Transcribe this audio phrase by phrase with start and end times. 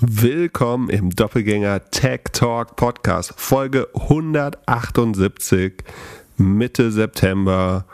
[0.00, 5.72] Willkommen im Doppelgänger Tech Talk Podcast, Folge 178,
[6.36, 7.84] Mitte September.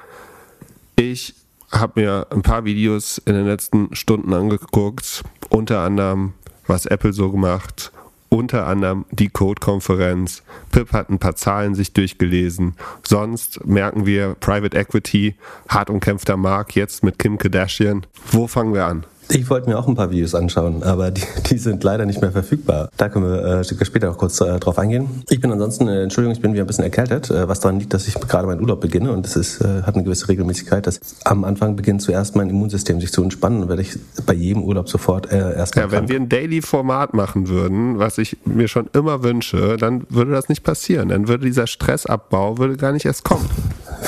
[0.96, 1.34] Ich
[1.72, 6.34] habe mir ein paar Videos in den letzten Stunden angeguckt, unter anderem,
[6.66, 7.90] was Apple so gemacht,
[8.28, 10.42] unter anderem die Code-Konferenz.
[10.72, 12.74] Pip hat ein paar Zahlen sich durchgelesen.
[13.02, 15.36] Sonst merken wir Private Equity,
[15.70, 18.04] hart umkämpfter Markt, jetzt mit Kim Kardashian.
[18.30, 19.06] Wo fangen wir an?
[19.30, 22.32] Ich wollte mir auch ein paar Videos anschauen, aber die, die sind leider nicht mehr
[22.32, 22.88] verfügbar.
[22.96, 25.22] Da können wir äh, später noch kurz äh, drauf eingehen.
[25.28, 27.94] Ich bin ansonsten, äh, Entschuldigung, ich bin wieder ein bisschen erkältet, äh, was daran liegt,
[27.94, 31.00] dass ich gerade meinen Urlaub beginne und es ist, äh, hat eine gewisse Regelmäßigkeit, dass
[31.24, 34.88] am Anfang beginnt zuerst mein Immunsystem sich zu entspannen und werde ich bei jedem Urlaub
[34.88, 35.86] sofort äh, erstmal.
[35.86, 40.32] Ja, wenn wir ein Daily-Format machen würden, was ich mir schon immer wünsche, dann würde
[40.32, 41.08] das nicht passieren.
[41.08, 43.48] Dann würde dieser Stressabbau würde gar nicht erst kommen.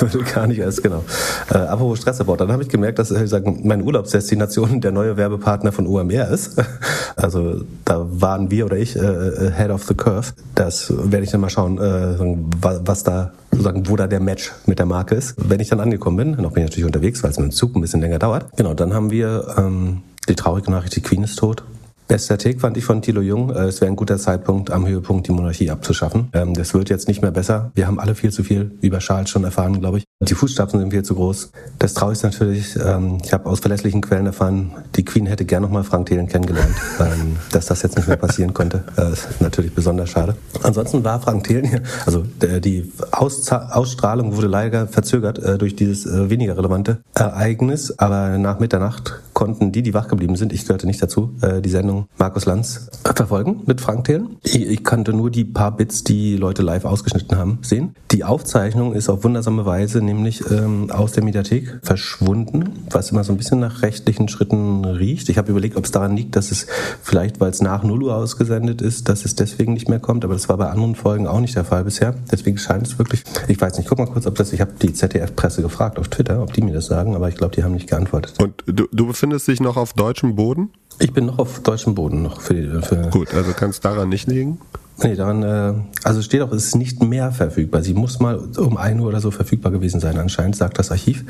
[0.01, 1.05] Würde gar nicht erst, genau.
[1.51, 5.73] Äh, apropos Stressabbau, dann habe ich gemerkt, dass ich sagen, meine Urlaubsdestination der neue Werbepartner
[5.73, 6.57] von OMR ist.
[7.19, 10.33] Also da waren wir oder ich äh, äh, Head of the Curve.
[10.55, 14.79] Das werde ich dann mal schauen, äh, was da sozusagen, wo da der Match mit
[14.79, 15.35] der Marke ist.
[15.39, 17.75] Wenn ich dann angekommen bin, noch bin ich natürlich unterwegs, weil es mit dem Zug
[17.75, 18.55] ein bisschen länger dauert.
[18.57, 21.63] Genau, dann haben wir ähm, die traurige Nachricht, die Queen ist tot.
[22.09, 23.51] Bester Take fand ich von Thilo Jung.
[23.51, 26.29] Äh, es wäre ein guter Zeitpunkt, am Höhepunkt die Monarchie abzuschaffen.
[26.35, 27.73] Ähm, das wird jetzt nicht mehr besser.
[27.75, 30.05] Wir haben alle viel zu viel über Charles schon erfahren, glaube ich.
[30.21, 31.51] Die Fußstapfen sind viel zu groß.
[31.79, 32.77] Das traue ich natürlich.
[32.77, 36.75] Ähm, ich habe aus verlässlichen Quellen erfahren, die Queen hätte gern nochmal Frank Thelen kennengelernt.
[36.99, 40.35] Ähm, dass das jetzt nicht mehr passieren konnte, äh, ist natürlich besonders schade.
[40.63, 46.57] Ansonsten war Frank Thelen hier, also die Ausstrahlung wurde leider verzögert äh, durch dieses weniger
[46.57, 47.99] relevante Ereignis.
[47.99, 51.96] Aber nach Mitternacht konnten die, die wach geblieben sind, ich gehörte nicht dazu, die Sendung
[52.19, 54.37] Markus Lanz verfolgen mit Frank Thelen.
[54.43, 57.95] Ich, ich kannte nur die paar Bits, die Leute live ausgeschnitten haben, sehen.
[58.11, 63.33] Die Aufzeichnung ist auf wundersame Weise nämlich ähm, aus der Mediathek verschwunden, was immer so
[63.33, 65.29] ein bisschen nach rechtlichen Schritten riecht.
[65.29, 66.67] Ich habe überlegt, ob es daran liegt, dass es
[67.03, 70.35] vielleicht, weil es nach 0 Uhr ausgesendet ist, dass es deswegen nicht mehr kommt, aber
[70.35, 72.15] das war bei anderen Folgen auch nicht der Fall bisher.
[72.31, 74.93] Deswegen scheint es wirklich, ich weiß nicht, guck mal kurz, ob das, ich habe die
[74.93, 77.89] ZDF-Presse gefragt auf Twitter, ob die mir das sagen, aber ich glaube, die haben nicht
[77.89, 78.35] geantwortet.
[78.41, 80.71] Und du, du befindest dich noch auf deutschem Boden?
[80.99, 82.83] Ich bin noch auf deutschem Boden noch für die.
[82.83, 84.59] Für Gut, also kannst daran nicht liegen?
[85.03, 85.75] Nee, daran, äh,
[86.05, 87.83] also steht auch, es ist nicht mehr verfügbar.
[87.83, 91.25] Sie muss mal um 1 Uhr oder so verfügbar gewesen sein, anscheinend, sagt das Archiv.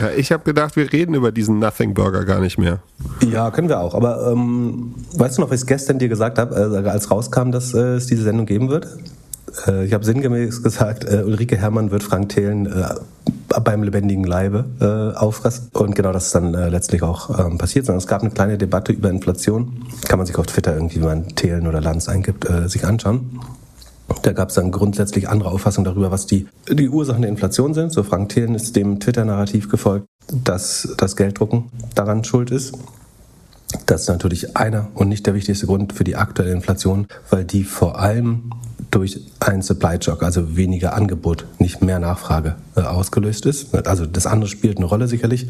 [0.00, 2.80] Ja, ich habe gedacht, wir reden über diesen Nothing Burger gar nicht mehr.
[3.30, 3.94] Ja, können wir auch.
[3.94, 7.72] Aber ähm, weißt du noch, was ich gestern dir gesagt habe, äh, als rauskam, dass
[7.72, 8.88] äh, es diese Sendung geben wird?
[9.66, 12.94] Äh, ich habe sinngemäß gesagt, äh, Ulrike Herrmann wird Frank Thelen äh,
[13.60, 15.68] beim lebendigen Leibe äh, auffressen.
[15.72, 17.86] Und genau das ist dann äh, letztlich auch ähm, passiert.
[17.86, 19.84] Sondern es gab eine kleine Debatte über Inflation.
[20.08, 23.40] Kann man sich auf Twitter irgendwie, wenn man Thelen oder Lanz eingibt, äh, sich anschauen.
[24.22, 27.92] Da gab es dann grundsätzlich andere Auffassungen darüber, was die, die Ursachen der Inflation sind.
[27.92, 32.74] So Frank Thelen ist dem Twitter-Narrativ gefolgt, dass das Gelddrucken daran schuld ist.
[33.86, 37.64] Das ist natürlich einer und nicht der wichtigste Grund für die aktuelle Inflation, weil die
[37.64, 38.50] vor allem
[38.94, 43.74] durch einen Supply Shock, also weniger Angebot, nicht mehr Nachfrage äh, ausgelöst ist.
[43.86, 45.48] Also das andere spielt eine Rolle sicherlich,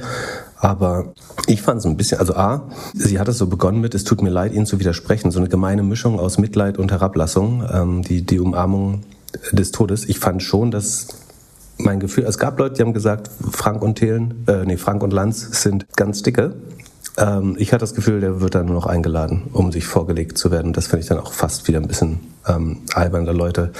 [0.56, 1.12] aber
[1.46, 4.22] ich fand es ein bisschen, also A, sie hat es so begonnen mit, es tut
[4.22, 8.22] mir leid, Ihnen zu widersprechen, so eine gemeine Mischung aus Mitleid und Herablassung, ähm, die,
[8.22, 9.02] die Umarmung
[9.52, 10.08] des Todes.
[10.08, 11.08] Ich fand schon, dass
[11.76, 15.12] mein Gefühl, es gab Leute, die haben gesagt, Frank und Thelen, äh, nee, Frank und
[15.12, 16.54] Lanz sind ganz dicke.
[17.16, 20.50] Ähm, ich hatte das Gefühl, der wird dann nur noch eingeladen, um sich vorgelegt zu
[20.50, 20.72] werden.
[20.72, 23.70] Das finde ich dann auch fast wieder ein bisschen ähm, albern der Leute.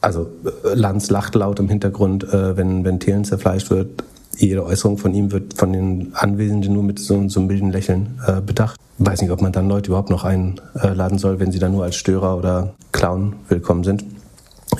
[0.00, 0.28] Also
[0.64, 4.04] äh, Lanz lacht laut im Hintergrund, äh, wenn, wenn Thelen zerfleischt wird.
[4.36, 8.20] Jede Äußerung von ihm wird von den Anwesenden nur mit so, so einem milden Lächeln
[8.26, 8.78] äh, bedacht.
[8.98, 11.96] Weiß nicht, ob man dann Leute überhaupt noch einladen soll, wenn sie dann nur als
[11.96, 14.04] Störer oder Clown willkommen sind.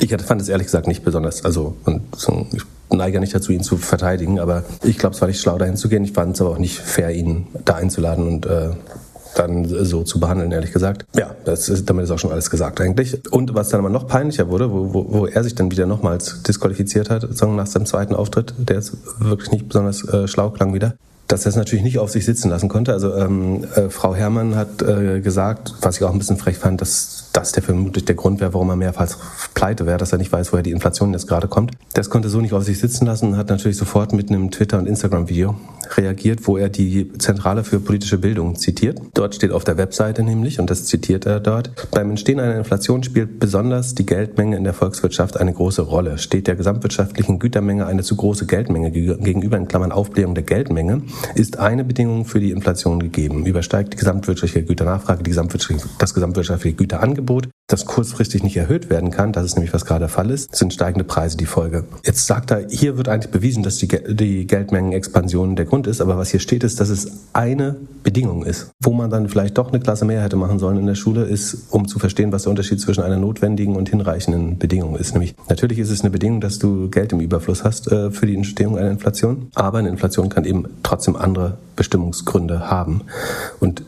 [0.00, 1.44] Ich fand es ehrlich gesagt nicht besonders.
[1.44, 2.02] Also, und
[2.52, 5.76] ich neige nicht dazu, ihn zu verteidigen, aber ich glaube, es war nicht schlau, dahin
[5.76, 6.04] zu gehen.
[6.04, 8.70] Ich fand es aber auch nicht fair, ihn da einzuladen und äh,
[9.38, 11.04] dann so zu behandeln, ehrlich gesagt.
[11.14, 13.20] Ja, ist, damit ist auch schon alles gesagt eigentlich.
[13.30, 16.42] Und was dann aber noch peinlicher wurde, wo, wo, wo er sich dann wieder nochmals
[16.42, 20.94] disqualifiziert hat, nach seinem zweiten Auftritt, der jetzt wirklich nicht besonders äh, schlau klang wieder,
[21.28, 22.92] dass er es natürlich nicht auf sich sitzen lassen konnte.
[22.92, 26.80] Also ähm, äh, Frau Herrmann hat äh, gesagt, was ich auch ein bisschen frech fand,
[26.80, 29.16] dass das der vermutlich der Grund wäre, warum er mehrfach
[29.54, 31.72] pleite wäre, dass er nicht weiß, woher die Inflation jetzt gerade kommt.
[31.94, 34.78] Das konnte so nicht auf sich sitzen lassen und hat natürlich sofort mit einem Twitter-
[34.78, 35.54] und Instagram-Video
[35.96, 39.00] reagiert, wo er die Zentrale für politische Bildung zitiert.
[39.14, 43.02] Dort steht auf der Webseite nämlich, und das zitiert er dort, beim Entstehen einer Inflation
[43.02, 46.18] spielt besonders die Geldmenge in der Volkswirtschaft eine große Rolle.
[46.18, 51.02] Steht der gesamtwirtschaftlichen Gütermenge eine zu große Geldmenge gegenüber, in Klammern Aufblähung der Geldmenge,
[51.34, 53.46] ist eine Bedingung für die Inflation gegeben.
[53.46, 59.10] Übersteigt die gesamtwirtschaftliche Güternachfrage die gesamtwirtschaftliche, das gesamtwirtschaftliche Güterangebot, Angebot, das kurzfristig nicht erhöht werden
[59.10, 61.84] kann, das ist nämlich was gerade der Fall ist, sind steigende Preise die Folge.
[62.04, 66.16] Jetzt sagt er, hier wird eigentlich bewiesen, dass die, die Geldmengenexpansion der Grund ist, aber
[66.16, 68.70] was hier steht ist, dass es eine Bedingung ist.
[68.82, 71.66] Wo man dann vielleicht doch eine Klasse mehr hätte machen sollen in der Schule, ist,
[71.70, 75.12] um zu verstehen, was der Unterschied zwischen einer notwendigen und hinreichenden Bedingung ist.
[75.12, 78.34] Nämlich, natürlich ist es eine Bedingung, dass du Geld im Überfluss hast äh, für die
[78.34, 83.02] Entstehung einer Inflation, aber eine Inflation kann eben trotzdem andere Bestimmungsgründe haben.
[83.60, 83.82] Und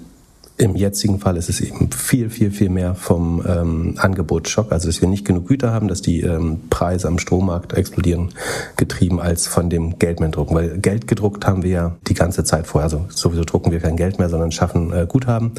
[0.60, 5.00] im jetzigen Fall ist es eben viel, viel, viel mehr vom ähm, Angebotsschock, also dass
[5.00, 8.34] wir nicht genug Güter haben, dass die ähm, Preise am Strommarkt explodieren,
[8.76, 10.54] getrieben als von dem Geldmehrdrucken.
[10.54, 12.84] Weil Geld gedruckt haben wir ja die ganze Zeit vorher.
[12.84, 15.52] Also sowieso drucken wir kein Geld mehr, sondern schaffen äh, Guthaben.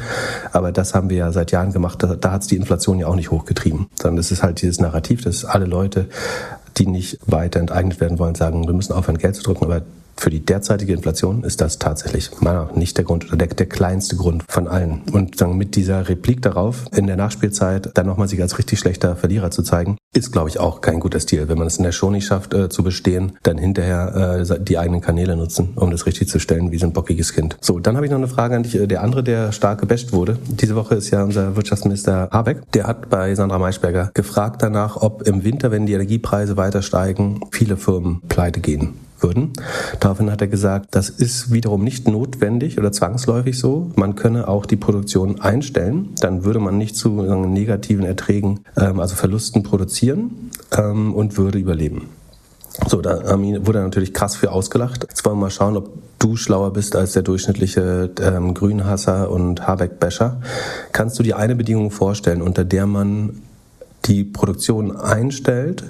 [0.52, 2.00] Aber das haben wir ja seit Jahren gemacht.
[2.00, 3.88] Da, da hat es die Inflation ja auch nicht hochgetrieben.
[4.00, 6.08] Sondern das ist halt dieses Narrativ, dass alle Leute
[6.78, 9.82] die nicht weiter enteignet werden wollen, sagen, wir müssen aufhören, Geld zu drucken, aber
[10.16, 14.16] für die derzeitige Inflation ist das tatsächlich meiner nicht der Grund oder der, der kleinste
[14.16, 15.02] Grund von allen.
[15.12, 19.16] Und dann mit dieser Replik darauf, in der Nachspielzeit dann nochmal sich als richtig schlechter
[19.16, 21.48] Verlierer zu zeigen, ist, glaube ich, auch kein guter Stil.
[21.48, 24.78] Wenn man es in der Show nicht schafft äh, zu bestehen, dann hinterher äh, die
[24.78, 27.56] eigenen Kanäle nutzen, um das richtig zu stellen, wie so ein bockiges Kind.
[27.60, 28.74] So, dann habe ich noch eine Frage an dich.
[28.74, 32.70] Äh, der andere, der stark gebasht wurde, diese Woche ist ja unser Wirtschaftsminister Habeck.
[32.72, 37.40] Der hat bei Sandra Maischberger gefragt danach, ob im Winter, wenn die Energiepreise weiter steigen,
[37.50, 39.52] viele Firmen pleite gehen würden.
[40.00, 43.90] Daraufhin hat er gesagt, das ist wiederum nicht notwendig oder zwangsläufig so.
[43.96, 49.14] Man könne auch die Produktion einstellen, dann würde man nicht zu negativen Erträgen, ähm, also
[49.14, 52.08] Verlusten produzieren ähm, und würde überleben.
[52.88, 55.04] So, da wurde er natürlich krass für ausgelacht.
[55.08, 59.66] Jetzt wollen wir mal schauen, ob du schlauer bist als der durchschnittliche ähm, Grünhasser und
[59.66, 60.40] Habeck-Bescher.
[60.92, 63.42] Kannst du dir eine Bedingung vorstellen, unter der man
[64.06, 65.84] die Produktion einstellt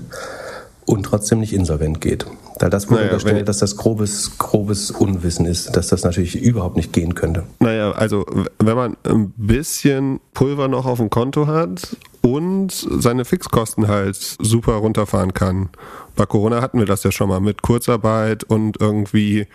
[0.86, 2.26] und trotzdem nicht insolvent geht?
[2.58, 6.76] Weil das wurde naja, unterstellt, dass das grobes, grobes Unwissen ist, dass das natürlich überhaupt
[6.76, 7.44] nicht gehen könnte.
[7.58, 8.24] Naja, also
[8.58, 14.74] wenn man ein bisschen Pulver noch auf dem Konto hat und seine Fixkosten halt super
[14.74, 15.70] runterfahren kann.
[16.14, 19.46] Bei Corona hatten wir das ja schon mal mit Kurzarbeit und irgendwie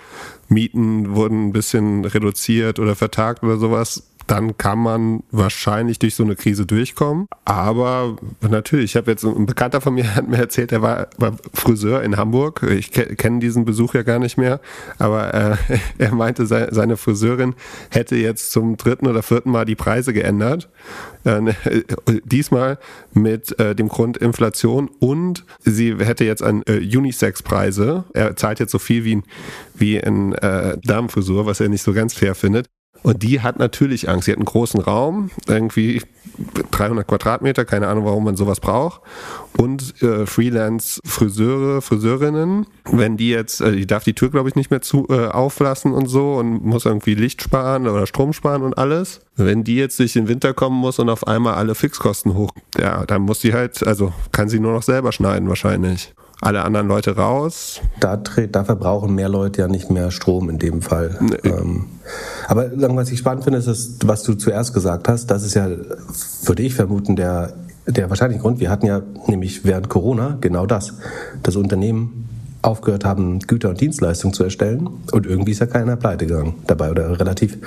[0.49, 6.23] Mieten wurden ein bisschen reduziert oder vertagt oder sowas dann kann man wahrscheinlich durch so
[6.23, 7.27] eine Krise durchkommen.
[7.45, 11.35] Aber natürlich, ich habe jetzt ein Bekannter von mir hat mir erzählt, er war, war
[11.53, 12.63] Friseur in Hamburg.
[12.63, 14.59] Ich ke kenne diesen Besuch ja gar nicht mehr,
[14.99, 15.55] aber äh,
[15.97, 17.55] er meinte, se seine Friseurin
[17.89, 20.69] hätte jetzt zum dritten oder vierten Mal die Preise geändert.
[21.23, 21.53] Äh,
[22.25, 22.77] diesmal
[23.13, 28.05] mit äh, dem Grund Inflation und sie hätte jetzt an äh, Unisex-Preise.
[28.13, 29.21] Er zahlt jetzt so viel wie,
[29.75, 32.67] wie in äh, Damenfrisur, was er nicht so ganz fair findet.
[33.07, 34.25] Und die hat natürlich Angst.
[34.25, 36.01] Sie hat einen großen Raum, irgendwie
[36.71, 38.99] 300 Quadratmeter, keine Ahnung, warum man sowas braucht.
[39.57, 44.71] Und äh, Freelance-Friseure, Friseurinnen, wenn die jetzt, äh, die darf die Tür, glaube ich, nicht
[44.71, 48.77] mehr zu, äh, auflassen und so und muss irgendwie Licht sparen oder Strom sparen und
[48.77, 49.21] alles.
[49.37, 53.05] Wenn die jetzt durch den Winter kommen muss und auf einmal alle Fixkosten hoch, ja,
[53.05, 57.15] dann muss sie halt, also kann sie nur noch selber schneiden wahrscheinlich alle anderen Leute
[57.15, 57.81] raus.
[57.99, 61.17] Da, da verbrauchen mehr Leute ja nicht mehr Strom in dem Fall.
[61.19, 61.49] Nee.
[61.49, 61.85] Ähm,
[62.47, 65.27] aber was ich spannend finde, ist, das, was du zuerst gesagt hast.
[65.27, 65.67] Das ist ja,
[66.43, 67.53] würde ich vermuten, der,
[67.87, 68.59] der wahrscheinliche Grund.
[68.59, 70.93] Wir hatten ja nämlich während Corona genau das.
[71.41, 72.27] Das Unternehmen
[72.61, 74.89] aufgehört haben, Güter und Dienstleistungen zu erstellen.
[75.11, 77.57] Und irgendwie ist ja keiner pleite gegangen dabei oder relativ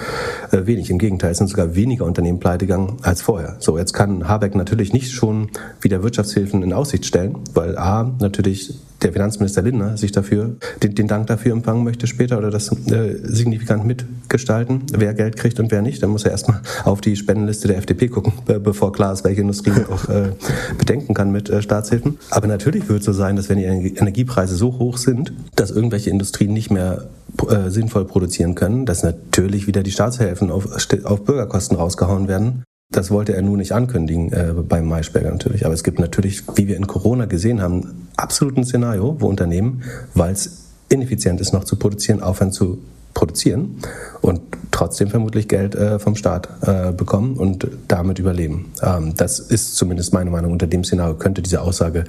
[0.50, 0.90] äh, wenig.
[0.90, 3.56] Im Gegenteil, es sind sogar weniger Unternehmen pleite gegangen als vorher.
[3.60, 5.50] So, jetzt kann Habeck natürlich nicht schon
[5.80, 11.08] wieder Wirtschaftshilfen in Aussicht stellen, weil A, natürlich der Finanzminister Lindner sich dafür, den, den
[11.08, 15.82] Dank dafür empfangen möchte später oder das äh, signifikant mitgestalten, wer Geld kriegt und wer
[15.82, 16.02] nicht.
[16.02, 19.72] Dann muss er erstmal auf die Spendenliste der FDP gucken, bevor klar ist, welche Industrie
[19.90, 20.32] auch äh,
[20.78, 22.18] bedenken kann mit äh, Staatshilfen.
[22.30, 26.10] Aber natürlich wird es so sein, dass wenn die Energiepreise so hoch sind, dass irgendwelche
[26.10, 27.08] Industrien nicht mehr
[27.48, 30.66] äh, sinnvoll produzieren können, dass natürlich wieder die Staatshilfen auf,
[31.04, 32.64] auf Bürgerkosten rausgehauen werden.
[32.92, 35.64] Das wollte er nur nicht ankündigen äh, beim Maischberger natürlich.
[35.64, 39.82] Aber es gibt natürlich, wie wir in Corona gesehen haben, absolut ein Szenario, wo Unternehmen,
[40.14, 42.78] weil es ineffizient ist, noch zu produzieren, aufhören zu
[43.14, 43.76] produzieren
[44.20, 44.40] und
[44.70, 48.72] trotzdem vermutlich Geld äh, vom Staat äh, bekommen und damit überleben.
[48.82, 50.52] Ähm, das ist zumindest meine Meinung.
[50.52, 52.04] Unter dem Szenario könnte diese Aussage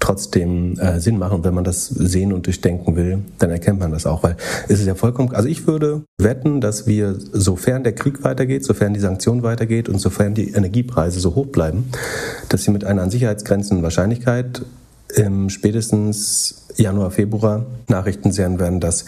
[0.00, 1.36] trotzdem äh, Sinn machen.
[1.36, 4.36] Und wenn man das sehen und durchdenken will, dann erkennt man das auch, weil
[4.68, 8.92] es ist ja vollkommen, also ich würde wetten, dass wir, sofern der Krieg weitergeht, sofern
[8.92, 11.90] die Sanktion weitergeht und sofern die Energiepreise so hoch bleiben,
[12.50, 14.62] dass sie mit einer an Sicherheitsgrenzen Wahrscheinlichkeit
[15.16, 19.04] im spätestens Januar, Februar Nachrichten sehen werden, dass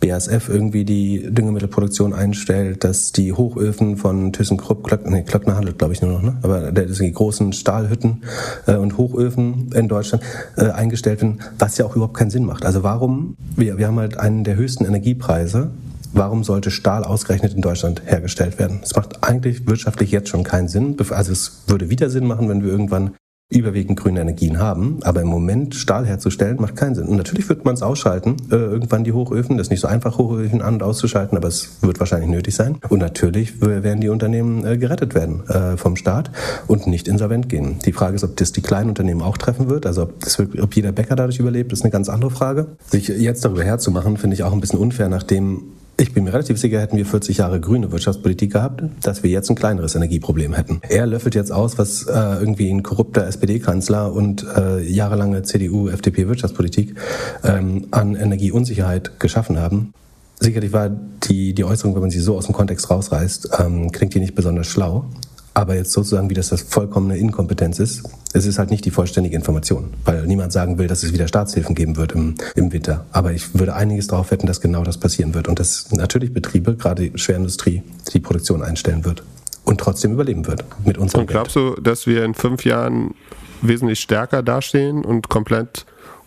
[0.00, 5.92] BASF irgendwie die Düngemittelproduktion einstellt, dass die Hochöfen von ThyssenKrupp, Klöck, nee, Klöckner handelt glaube
[5.92, 6.36] ich nur noch, ne?
[6.42, 8.22] aber das die großen Stahlhütten
[8.66, 10.24] äh, und Hochöfen in Deutschland
[10.56, 12.64] äh, eingestellt werden, was ja auch überhaupt keinen Sinn macht.
[12.64, 15.70] Also warum, wir, wir haben halt einen der höchsten Energiepreise
[16.14, 18.80] warum sollte Stahl ausgerechnet in Deutschland hergestellt werden?
[18.82, 20.96] Es macht eigentlich wirtschaftlich jetzt schon keinen Sinn.
[21.10, 23.14] Also es würde wieder Sinn machen, wenn wir irgendwann
[23.54, 24.98] überwiegend grüne Energien haben.
[25.02, 27.06] Aber im Moment Stahl herzustellen macht keinen Sinn.
[27.06, 29.56] Und natürlich wird man es ausschalten, äh, irgendwann die Hochöfen.
[29.56, 32.76] Das ist nicht so einfach, Hochöfen an- und auszuschalten, aber es wird wahrscheinlich nötig sein.
[32.88, 36.30] Und natürlich werden die Unternehmen äh, gerettet werden äh, vom Staat
[36.66, 37.78] und nicht insolvent gehen.
[37.84, 39.86] Die Frage ist, ob das die kleinen Unternehmen auch treffen wird.
[39.86, 42.66] Also ob, das, ob jeder Bäcker dadurch überlebt, ist eine ganz andere Frage.
[42.86, 45.62] Sich jetzt darüber herzumachen, finde ich auch ein bisschen unfair, nachdem
[45.96, 49.50] ich bin mir relativ sicher, hätten wir 40 Jahre grüne Wirtschaftspolitik gehabt, dass wir jetzt
[49.50, 50.80] ein kleineres Energieproblem hätten.
[50.88, 56.96] Er löffelt jetzt aus, was äh, irgendwie ein korrupter SPD-Kanzler und äh, jahrelange CDU-FDP-Wirtschaftspolitik
[57.44, 59.92] ähm, an Energieunsicherheit geschaffen haben.
[60.40, 64.14] Sicherlich war die, die Äußerung, wenn man sie so aus dem Kontext rausreißt, ähm, klingt
[64.14, 65.06] die nicht besonders schlau.
[65.54, 69.36] Aber jetzt sozusagen, wie das das vollkommene Inkompetenz ist, es ist halt nicht die vollständige
[69.36, 73.04] Information, weil niemand sagen will, dass es wieder Staatshilfen geben wird im, im Winter.
[73.12, 76.76] Aber ich würde einiges darauf wetten, dass genau das passieren wird und dass natürlich Betriebe,
[76.76, 77.82] gerade die Schwerindustrie,
[78.12, 79.22] die Produktion einstellen wird
[79.64, 81.78] und trotzdem überleben wird mit unserem Und glaubst Geld.
[81.78, 83.14] du, dass wir in fünf Jahren
[83.60, 85.84] wesentlich stärker dastehen und komplett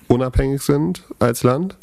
[0.07, 1.75] unabhängig sind als Land?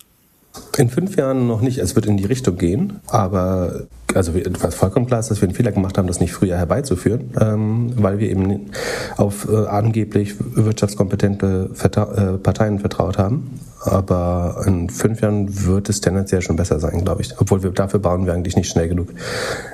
[0.78, 1.78] In fünf Jahren noch nicht.
[1.78, 5.54] Es wird in die Richtung gehen, aber also was vollkommen klar ist, dass wir einen
[5.54, 8.71] Fehler gemacht haben, das nicht früher herbeizuführen, ähm, weil wir eben
[9.16, 13.61] auf äh, angeblich wirtschaftskompetente Vertra äh, Parteien vertraut haben.
[13.85, 17.35] Aber in fünf Jahren wird es tendenziell schon besser sein, glaube ich.
[17.38, 19.09] Obwohl wir dafür bauen wir eigentlich nicht schnell genug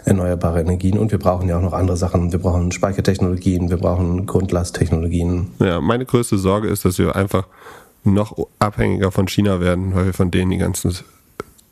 [0.05, 2.33] erneuerbare Energien und wir brauchen ja auch noch andere Sachen.
[2.33, 5.49] Wir brauchen Speichertechnologien, wir brauchen Grundlasttechnologien.
[5.59, 7.47] Ja, meine größte Sorge ist, dass wir einfach
[8.15, 10.91] noch abhängiger von China werden, weil wir von denen die ganze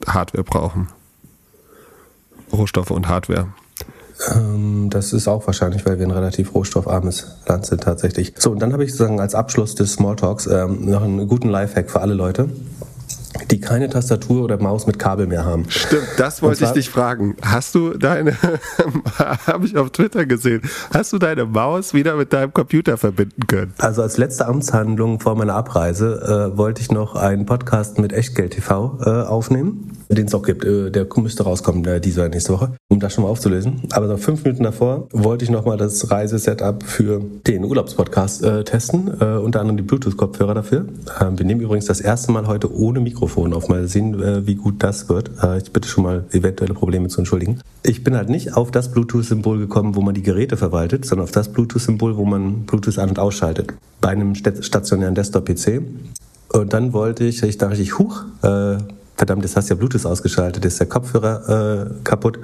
[0.07, 0.89] Hardware brauchen.
[2.53, 3.49] Rohstoffe und Hardware.
[4.35, 8.33] Ähm, das ist auch wahrscheinlich, weil wir ein relativ rohstoffarmes Land sind tatsächlich.
[8.39, 11.91] So, und dann habe ich sozusagen als Abschluss des Smalltalks ähm, noch einen guten Lifehack
[11.91, 12.49] für alle Leute
[13.51, 15.65] die keine Tastatur oder Maus mit Kabel mehr haben.
[15.69, 17.37] Stimmt, das wollte ich dich fragen.
[17.43, 18.37] Hast du deine,
[19.47, 23.75] habe ich auf Twitter gesehen, hast du deine Maus wieder mit deinem Computer verbinden können?
[23.79, 28.53] Also als letzte Amtshandlung vor meiner Abreise äh, wollte ich noch einen Podcast mit Echtgeld
[28.53, 30.65] TV äh, aufnehmen, den es auch gibt.
[30.65, 33.83] Äh, der müsste rauskommen, der diese nächste Woche, um das schon mal aufzulösen.
[33.93, 38.65] Aber so fünf Minuten davor wollte ich noch mal das Reisesetup für den Urlaubspodcast äh,
[38.65, 40.87] testen, äh, unter anderem die Bluetooth-Kopfhörer dafür.
[41.21, 43.69] Ähm, wir nehmen übrigens das erste Mal heute ohne Mikrofon Mikrofon auf.
[43.69, 45.31] Mal sehen, äh, wie gut das wird.
[45.43, 47.61] Äh, ich bitte schon mal eventuelle Probleme zu entschuldigen.
[47.83, 51.33] Ich bin halt nicht auf das Bluetooth-Symbol gekommen, wo man die Geräte verwaltet, sondern auf
[51.33, 53.75] das Bluetooth-Symbol, wo man Bluetooth an- und ausschaltet.
[54.01, 55.83] Bei einem stationären Desktop-PC.
[56.53, 58.79] Und dann wollte ich, ich dachte ich, huch, äh,
[59.17, 62.39] verdammt, jetzt hast du ja Bluetooth ausgeschaltet, ist der Kopfhörer äh, kaputt.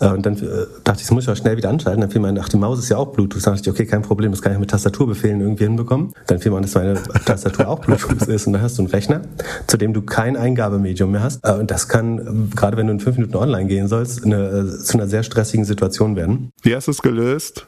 [0.00, 2.00] Äh, und dann äh, dachte ich, das muss ich auch schnell wieder anschalten.
[2.00, 3.44] Dann fiel mir ein, ach, die Maus ist ja auch Bluetooth.
[3.44, 6.12] Dann dachte ich, okay, kein Problem, das kann ich mit Tastaturbefehlen irgendwie hinbekommen.
[6.26, 8.90] Dann fiel mir an, dass meine Tastatur auch Bluetooth ist und dann hast du einen
[8.90, 9.22] Rechner,
[9.66, 11.44] zu dem du kein Eingabemedium mehr hast.
[11.44, 14.78] Äh, und das kann, gerade wenn du in fünf Minuten online gehen sollst, eine, äh,
[14.78, 16.50] zu einer sehr stressigen Situation werden.
[16.62, 17.66] Wie hast du es gelöst?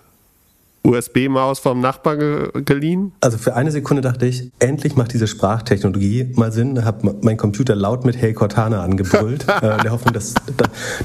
[0.86, 3.12] USB-Maus vom Nachbar ge geliehen?
[3.20, 6.84] Also für eine Sekunde dachte ich, endlich macht diese Sprachtechnologie mal Sinn.
[6.84, 10.34] Habe mein Computer laut mit Hey Cortana angebrüllt, äh, in der Hoffnung, dass,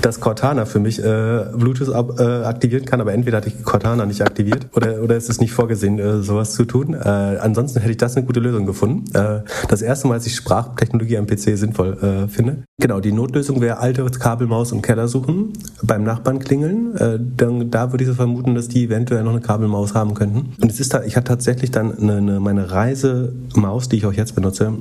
[0.02, 3.00] dass Cortana für mich äh, Bluetooth ab, äh, aktivieren kann.
[3.00, 6.54] Aber entweder hatte ich Cortana nicht aktiviert oder, oder ist es nicht vorgesehen, äh, sowas
[6.54, 6.94] zu tun.
[6.94, 9.06] Äh, ansonsten hätte ich das eine gute Lösung gefunden.
[9.16, 12.64] Äh, das erste Mal, dass ich Sprachtechnologie am PC sinnvoll äh, finde.
[12.82, 16.96] Genau, die Notlösung wäre alte Kabelmaus im Keller suchen, beim Nachbarn klingeln.
[16.98, 20.14] Äh, dann, da würde ich so vermuten, dass die eventuell noch eine Kabel Maus haben
[20.14, 20.54] könnten.
[20.62, 24.14] Und es ist da, ich hatte tatsächlich dann eine, eine, meine Reisemaus, die ich auch
[24.14, 24.74] jetzt benutze,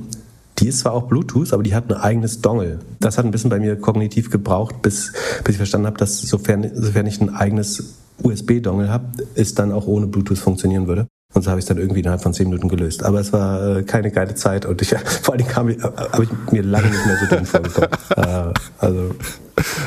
[0.59, 2.79] die ist zwar auch Bluetooth, aber die hat ein eigenes Dongle.
[2.99, 6.69] Das hat ein bisschen bei mir kognitiv gebraucht, bis, bis ich verstanden habe, dass sofern,
[6.73, 9.05] sofern ich ein eigenes USB-Dongle habe,
[9.35, 11.07] es dann auch ohne Bluetooth funktionieren würde.
[11.33, 13.03] Und so habe ich es dann irgendwie innerhalb von zehn Minuten gelöst.
[13.03, 14.89] Aber es war äh, keine geile Zeit und ich,
[15.21, 17.89] vor allem kam ich, äh, habe ich mir lange nicht mehr so dumm vorgekommen.
[18.17, 19.11] äh, also.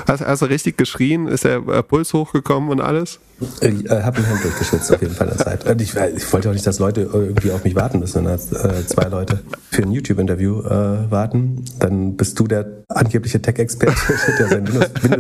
[0.06, 1.28] Hast, hast, du richtig geschrien?
[1.28, 3.18] Ist der äh, Puls hochgekommen und alles?
[3.60, 5.66] Ich äh, habe ein Hemd durchgeschwitzt auf jeden Fall in der Zeit.
[5.66, 8.86] Und ich, ich, wollte auch nicht, dass Leute irgendwie auf mich warten müssen, wenn äh,
[8.86, 11.64] zwei Leute für ein YouTube-Interview äh, warten.
[11.78, 13.96] Dann bist du der angebliche Tech-Experte,
[14.38, 15.10] der sein Windows-PC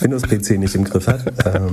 [0.00, 1.24] Windows, Windows nicht im Griff hat.
[1.46, 1.72] Ähm,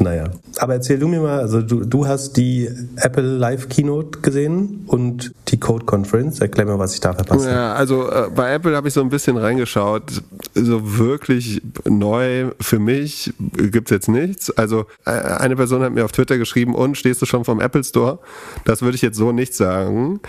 [0.00, 0.30] naja.
[0.58, 5.32] Aber erzähl du mir mal, also du, du hast die Apple Live Keynote gesehen und
[5.48, 6.40] die Code Conference.
[6.40, 7.54] Erklär mir, was ich da verpasst habe.
[7.54, 10.22] Ja, also äh, bei Apple habe ich so ein bisschen reingeschaut.
[10.54, 14.50] So wirklich neu für mich gibt es jetzt nichts.
[14.50, 17.84] Also äh, eine Person hat mir auf Twitter geschrieben, und stehst du schon vom Apple
[17.84, 18.18] Store?
[18.64, 20.20] Das würde ich jetzt so nicht sagen.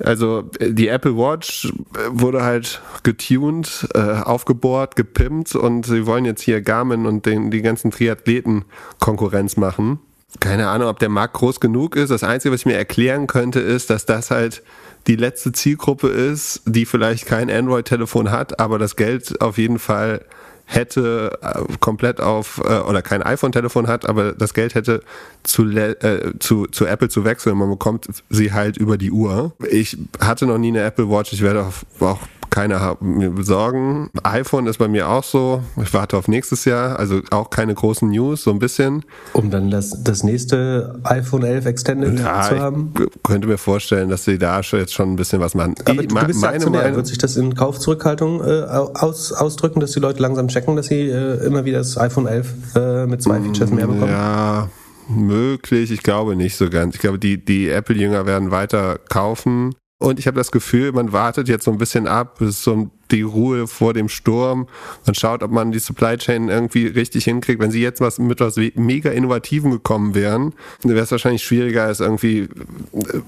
[0.00, 1.72] Also die Apple Watch
[2.10, 7.62] wurde halt getuned, äh, aufgebohrt, gepimpt und sie wollen jetzt hier Garmin und den, die
[7.62, 8.64] ganzen Triathleten
[9.00, 9.98] Konkurrenz machen.
[10.40, 12.10] Keine Ahnung, ob der Markt groß genug ist.
[12.10, 14.62] Das Einzige, was ich mir erklären könnte, ist, dass das halt
[15.06, 20.24] die letzte Zielgruppe ist, die vielleicht kein Android-Telefon hat, aber das Geld auf jeden Fall
[20.68, 25.02] hätte äh, komplett auf äh, oder kein iPhone-Telefon hat, aber das Geld hätte
[25.42, 27.56] zu, äh, zu, zu Apple zu wechseln.
[27.56, 29.52] Man bekommt sie halt über die Uhr.
[29.70, 31.32] Ich hatte noch nie eine Apple Watch.
[31.32, 32.20] Ich werde auch, auch
[32.50, 34.10] keine mir besorgen.
[34.22, 35.62] iPhone ist bei mir auch so.
[35.82, 39.04] Ich warte auf nächstes Jahr, also auch keine großen News, so ein bisschen.
[39.32, 42.94] Um dann das, das nächste iPhone 11 Extended ja, zu haben?
[42.98, 45.74] Ich könnte mir vorstellen, dass sie da schon jetzt schon ein bisschen was machen.
[45.84, 49.92] Aber ich, du bist meine Meinung, wird sich das in Kaufzurückhaltung äh, aus, ausdrücken, dass
[49.92, 53.40] die Leute langsam checken, dass sie äh, immer wieder das iPhone 11 äh, mit zwei
[53.40, 54.10] Features mehr bekommen?
[54.10, 54.68] Ja,
[55.08, 55.90] möglich.
[55.90, 56.94] Ich glaube nicht so ganz.
[56.94, 59.74] Ich glaube, die, die Apple-Jünger werden weiter kaufen.
[60.00, 63.22] Und ich habe das Gefühl, man wartet jetzt so ein bisschen ab, bis so die
[63.22, 64.68] Ruhe vor dem Sturm.
[65.06, 67.60] Man schaut, ob man die Supply Chain irgendwie richtig hinkriegt.
[67.60, 71.98] Wenn sie jetzt was mit was mega Innovativen gekommen wären, wäre es wahrscheinlich schwieriger, es
[71.98, 72.48] irgendwie äh,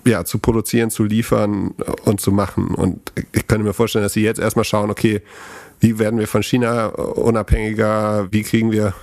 [0.04, 1.74] ja, zu produzieren, zu liefern
[2.04, 2.68] und zu machen.
[2.68, 5.22] Und ich könnte mir vorstellen, dass sie jetzt erstmal schauen, okay,
[5.80, 8.94] wie werden wir von China unabhängiger, wie kriegen wir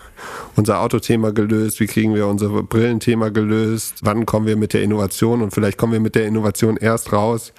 [0.55, 5.41] unser Autothema gelöst, wie kriegen wir unser Brillenthema gelöst, wann kommen wir mit der Innovation
[5.41, 7.53] und vielleicht kommen wir mit der Innovation erst raus,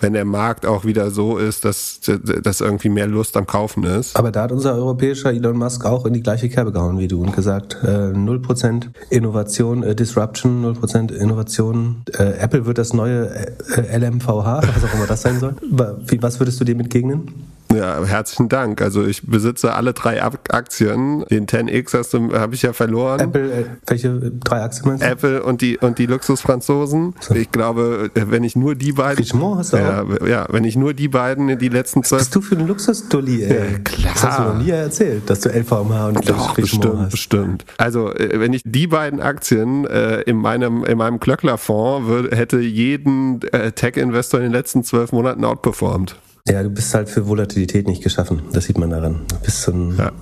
[0.00, 4.16] wenn der Markt auch wieder so ist, dass, dass irgendwie mehr Lust am Kaufen ist.
[4.16, 7.20] Aber da hat unser europäischer Elon Musk auch in die gleiche Kerbe gehauen wie du
[7.20, 12.02] und gesagt, äh, 0% Innovation, äh, Disruption, 0% Innovation.
[12.16, 15.56] Äh, Apple wird das neue äh, LMVH, was auch immer das sein soll.
[15.70, 17.32] Was würdest du dem entgegnen?
[17.78, 18.82] Ja, herzlichen Dank.
[18.82, 21.24] Also ich besitze alle drei Aktien.
[21.30, 23.20] Den 10x hast du, habe ich ja verloren.
[23.20, 25.08] Apple, äh, welche drei Aktien meinst du?
[25.08, 27.14] Apple und die und die Luxusfranzosen.
[27.20, 27.34] So.
[27.34, 29.18] Ich glaube, wenn ich nur die beiden.
[29.18, 30.26] Richemont hast du ja, auch?
[30.26, 32.22] ja, wenn ich nur die beiden in die letzten zwölf.
[32.22, 33.72] Bist du für ein Luxusdulli, ey?
[33.72, 34.12] Ja, klar.
[34.14, 37.10] Das hast du noch nie erzählt, dass du LVMH und Doch, bestimmt, hast.
[37.10, 37.64] bestimmt.
[37.76, 43.40] Also äh, wenn ich die beiden Aktien äh, in meinem in meinem Klöckler-Fonds hätte jeden
[43.52, 46.16] äh, Tech-Investor in den letzten zwölf Monaten outperformed.
[46.48, 48.42] Ja, du bist halt für Volatilität nicht geschaffen.
[48.52, 49.26] Das sieht man daran.
[49.28, 50.12] Du bist so ein ja.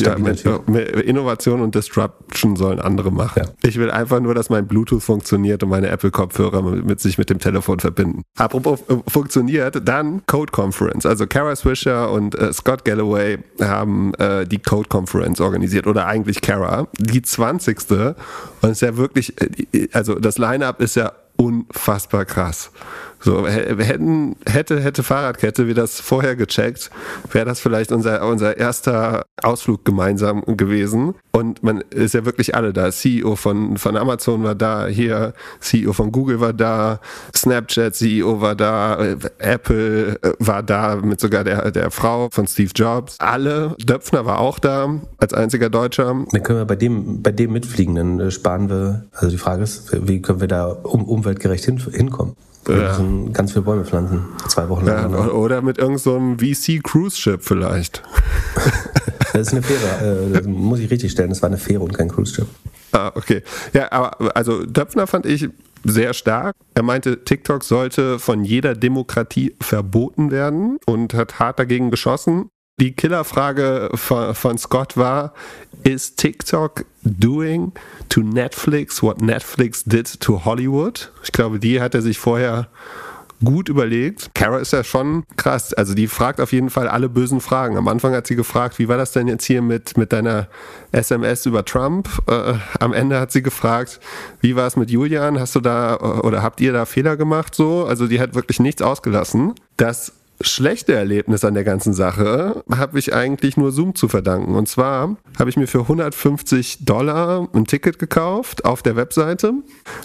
[0.00, 3.42] Ja, mit, mit Innovation und Disruption sollen andere machen.
[3.44, 3.68] Ja.
[3.68, 7.30] Ich will einfach nur, dass mein Bluetooth funktioniert und meine Apple-Kopfhörer mit, mit, sich mit
[7.30, 8.22] dem Telefon verbinden.
[8.36, 11.06] Apropos äh, funktioniert, dann Code Conference.
[11.06, 16.42] Also Kara Swisher und äh, Scott Galloway haben äh, die Code Conference organisiert oder eigentlich
[16.42, 17.78] Kara, die 20.
[17.90, 18.16] Und
[18.62, 22.70] es ist ja wirklich, äh, also das Line-up ist ja unfassbar krass.
[23.20, 26.90] So, hätten, hätte, hätte Fahrradkette wir das vorher gecheckt,
[27.32, 31.14] wäre das vielleicht unser, unser erster Ausflug gemeinsam gewesen.
[31.32, 32.90] Und man ist ja wirklich alle da.
[32.90, 37.00] CEO von, von Amazon war da, hier, CEO von Google war da,
[37.34, 42.70] Snapchat CEO war da, Apple äh, war da mit sogar der, der Frau von Steve
[42.74, 43.16] Jobs.
[43.18, 46.24] Alle, Döpfner war auch da, als einziger Deutscher.
[46.30, 49.62] Dann können wir bei dem, bei dem mitfliegen, dann äh, sparen wir, also die Frage
[49.64, 52.34] ist, wie können wir da um, umweltgerecht hin, hinkommen?
[52.68, 53.00] Ja.
[53.32, 55.12] ganz viele Bäume pflanzen, zwei Wochen lang.
[55.12, 58.02] Ja, oder mit irgendeinem so VC Cruise Ship vielleicht.
[59.32, 62.08] das ist eine Fähre, äh, muss ich richtig stellen, das war eine Fähre und kein
[62.08, 62.46] Cruise Ship.
[62.92, 63.42] Ah, okay.
[63.72, 65.48] Ja, aber also Döpfner fand ich
[65.84, 66.56] sehr stark.
[66.74, 72.50] Er meinte, TikTok sollte von jeder Demokratie verboten werden und hat hart dagegen geschossen.
[72.80, 75.32] Die Killerfrage von, von Scott war,
[75.82, 77.72] is TikTok doing
[78.08, 81.10] to Netflix what Netflix did to Hollywood?
[81.24, 82.68] Ich glaube, die hat er sich vorher
[83.44, 84.30] gut überlegt.
[84.34, 85.72] Kara ist ja schon krass.
[85.74, 87.76] Also die fragt auf jeden Fall alle bösen Fragen.
[87.76, 90.48] Am Anfang hat sie gefragt, wie war das denn jetzt hier mit, mit deiner
[90.92, 92.08] SMS über Trump?
[92.26, 94.00] Äh, am Ende hat sie gefragt,
[94.40, 95.38] wie war es mit Julian?
[95.38, 97.54] Hast du da oder habt ihr da Fehler gemacht?
[97.54, 99.54] So, also die hat wirklich nichts ausgelassen.
[99.76, 104.54] Das schlechte Erlebnis an der ganzen Sache habe ich eigentlich nur Zoom zu verdanken.
[104.54, 109.52] Und zwar habe ich mir für 150 Dollar ein Ticket gekauft auf der Webseite.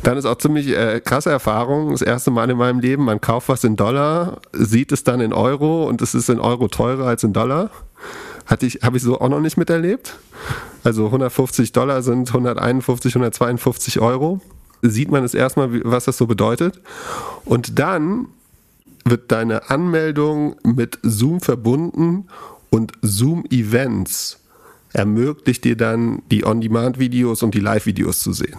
[0.01, 1.91] Dann ist auch ziemlich äh, krasse Erfahrung.
[1.91, 5.33] Das erste Mal in meinem Leben, man kauft was in Dollar, sieht es dann in
[5.33, 7.69] Euro und es ist in Euro teurer als in Dollar.
[8.47, 10.17] Hatte ich, habe ich so auch noch nicht miterlebt.
[10.83, 14.41] Also 150 Dollar sind 151, 152 Euro.
[14.81, 16.81] Sieht man es erstmal, was das so bedeutet.
[17.45, 18.27] Und dann
[19.05, 22.27] wird deine Anmeldung mit Zoom verbunden
[22.69, 24.39] und Zoom Events
[24.93, 28.57] ermöglicht dir dann die On-Demand-Videos und die Live-Videos zu sehen.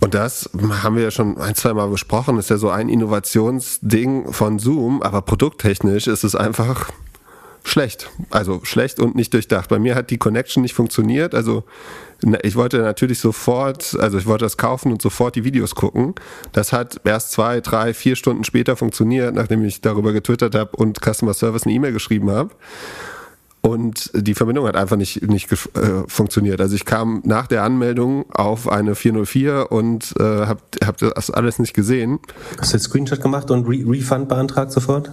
[0.00, 0.50] Und das
[0.82, 5.00] haben wir ja schon ein, zwei Mal besprochen, ist ja so ein Innovationsding von Zoom,
[5.00, 6.90] aber produkttechnisch ist es einfach
[7.64, 8.10] schlecht.
[8.30, 9.68] Also schlecht und nicht durchdacht.
[9.68, 11.34] Bei mir hat die Connection nicht funktioniert.
[11.34, 11.64] Also
[12.42, 16.14] ich wollte natürlich sofort, also ich wollte das kaufen und sofort die Videos gucken.
[16.52, 21.00] Das hat erst zwei, drei, vier Stunden später funktioniert, nachdem ich darüber getwittert habe und
[21.00, 22.50] Customer Service eine E-Mail geschrieben habe.
[23.60, 25.56] Und die Verbindung hat einfach nicht, nicht äh,
[26.08, 26.60] funktioniert.
[26.60, 31.60] Also ich kam nach der Anmeldung auf eine 404 und äh, habe hab das alles
[31.60, 32.18] nicht gesehen.
[32.58, 35.12] Hast du einen Screenshot gemacht und Re Refund beantragt sofort?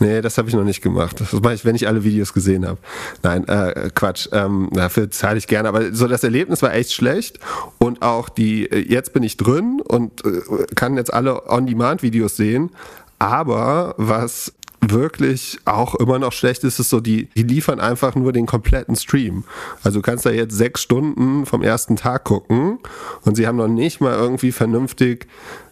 [0.00, 1.20] Nee, das habe ich noch nicht gemacht.
[1.20, 2.78] Das mache ich, wenn ich alle Videos gesehen habe.
[3.22, 4.28] Nein, äh, Quatsch.
[4.32, 5.68] Ähm, dafür zahle ich gerne.
[5.68, 7.40] Aber so das Erlebnis war echt schlecht.
[7.78, 10.40] Und auch die, äh, jetzt bin ich drin und äh,
[10.74, 12.70] kann jetzt alle On-Demand-Videos sehen.
[13.18, 18.32] Aber was wirklich auch immer noch schlecht ist, ist so, die, die liefern einfach nur
[18.32, 19.44] den kompletten Stream.
[19.82, 22.78] Also du kannst da jetzt sechs Stunden vom ersten Tag gucken
[23.24, 25.26] und sie haben noch nicht mal irgendwie vernünftig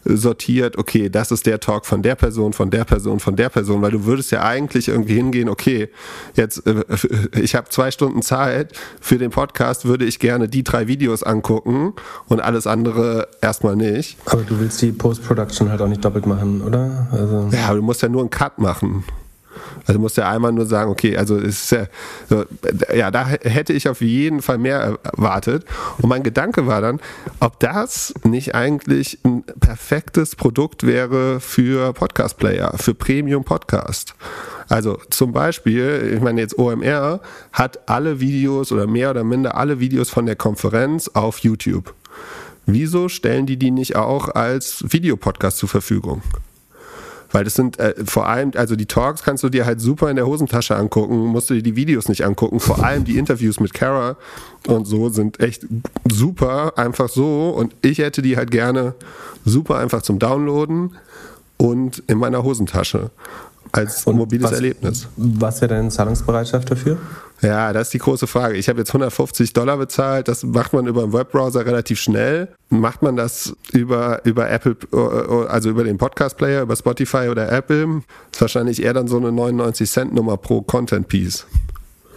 [0.05, 3.83] sortiert, okay, das ist der Talk von der Person, von der Person, von der Person,
[3.83, 5.89] weil du würdest ja eigentlich irgendwie hingehen, okay,
[6.35, 6.85] jetzt, äh,
[7.41, 11.95] ich habe zwei Stunden Zeit, für den Podcast würde ich gerne die drei Videos angucken
[12.29, 14.19] und alles andere erstmal nicht.
[14.27, 17.09] Aber du willst die Post-Production halt auch nicht doppelt machen, oder?
[17.11, 19.05] Also ja, aber du musst ja nur einen Cut machen.
[19.87, 21.87] Also muss der einmal nur sagen, okay, also ist ja,
[22.29, 22.45] so,
[22.95, 25.65] ja, da hätte ich auf jeden Fall mehr erwartet.
[25.99, 27.01] Und mein Gedanke war dann,
[27.41, 34.15] ob das nicht eigentlich ein perfektes Produkt wäre für Podcast-Player, für Premium-Podcast.
[34.69, 37.21] Also zum Beispiel, ich meine jetzt OMR
[37.53, 41.95] hat alle Videos oder mehr oder minder alle Videos von der Konferenz auf YouTube.
[42.67, 46.23] Wieso stellen die die nicht auch als Videopodcast zur Verfügung?
[47.35, 50.15] Weil das sind äh, vor allem, also die Talks kannst du dir halt super in
[50.15, 52.61] der Hosentasche angucken, musst du dir die Videos nicht angucken.
[52.61, 54.17] Vor allem die Interviews mit Kara
[54.69, 55.67] und so sind echt
[56.09, 57.51] super, einfach so.
[57.51, 58.95] Und ich hätte die halt gerne
[59.45, 60.93] super einfach zum Downloaden
[61.57, 63.11] und in meiner Hosentasche
[63.75, 65.09] als und mobiles was, Erlebnis.
[65.17, 66.97] Was wäre deine Zahlungsbereitschaft dafür?
[67.43, 68.57] Ja, das ist die große Frage.
[68.57, 70.29] Ich habe jetzt 150 Dollar bezahlt.
[70.29, 72.49] Das macht man über einen Webbrowser relativ schnell.
[72.71, 74.77] Macht man das über, über Apple,
[75.49, 79.91] also über den Podcast-Player, über Spotify oder Apple, ist wahrscheinlich eher dann so eine 99
[79.91, 81.47] Cent Nummer pro Content Piece.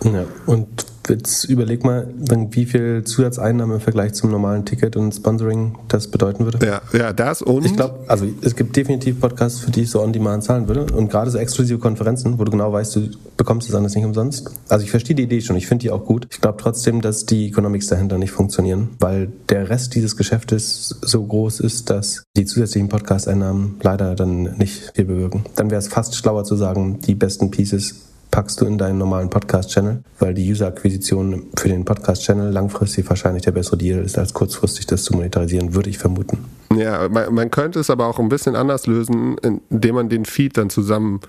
[0.04, 2.08] Ja, und Jetzt überleg mal,
[2.52, 6.65] wie viel Zusatzeinnahmen im Vergleich zum normalen Ticket und Sponsoring das bedeuten würde.
[6.65, 7.65] Ja, ja das und.
[7.65, 10.93] Ich glaube, also es gibt definitiv Podcasts, für die ich so on demand zahlen würde.
[10.93, 14.50] Und gerade so exklusive Konferenzen, wo du genau weißt, du bekommst es anders nicht umsonst.
[14.70, 16.28] Also ich verstehe die Idee schon, ich finde die auch gut.
[16.32, 21.24] Ich glaube trotzdem, dass die Economics dahinter nicht funktionieren, weil der Rest dieses Geschäftes so
[21.24, 25.46] groß ist, dass die zusätzlichen Podcast-Einnahmen leider dann nicht viel bewirken.
[25.56, 27.96] Dann wäre es fast schlauer zu sagen, die besten Pieces
[28.32, 33.52] packst du in deinen normalen Podcast-Channel, weil die User-Akquisition für den Podcast-Channel langfristig wahrscheinlich der
[33.52, 36.46] bessere Deal ist, als kurzfristig das zu monetarisieren, würde ich vermuten.
[36.76, 39.38] Ja, man, man könnte es aber auch ein bisschen anders lösen,
[39.70, 41.22] indem man den Feed dann zusammen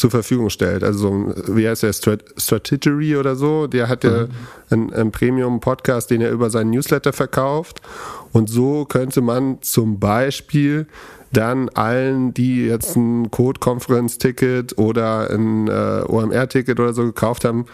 [0.00, 0.82] zur Verfügung stellt.
[0.82, 4.28] Also wie heißt der Strategy oder so, der hat ja mhm.
[4.70, 7.80] einen, einen Premium-Podcast, den er über seinen Newsletter verkauft.
[8.32, 10.86] Und so könnte man zum Beispiel
[11.32, 17.66] dann allen, die jetzt ein Code-Conference-Ticket oder ein äh, OMR-Ticket oder so gekauft haben,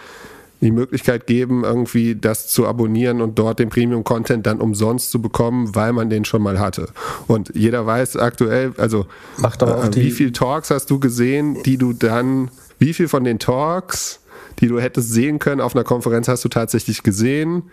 [0.60, 5.74] die Möglichkeit geben, irgendwie das zu abonnieren und dort den Premium-Content dann umsonst zu bekommen,
[5.74, 6.88] weil man den schon mal hatte.
[7.26, 9.06] Und jeder weiß aktuell, also
[9.42, 14.20] äh, wie viele Talks hast du gesehen, die du dann, wie viel von den Talks,
[14.60, 17.64] die du hättest sehen können auf einer Konferenz, hast du tatsächlich gesehen?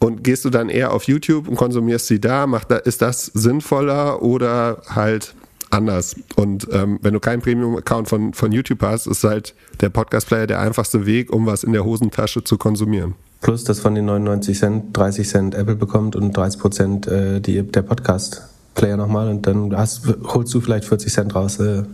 [0.00, 2.46] Und gehst du dann eher auf YouTube und konsumierst sie da?
[2.46, 5.34] Macht da ist das sinnvoller oder halt
[5.70, 6.16] anders?
[6.36, 10.60] Und ähm, wenn du keinen Premium-Account von, von YouTube hast, ist halt der Podcast-Player der
[10.60, 13.14] einfachste Weg, um was in der Hosentasche zu konsumieren.
[13.40, 17.82] Plus, dass von den 99 Cent 30 Cent Apple bekommt und 30 Prozent äh, der
[17.82, 21.60] Podcast-Player nochmal und dann hast, holst du vielleicht 40 Cent raus.
[21.60, 21.84] Äh,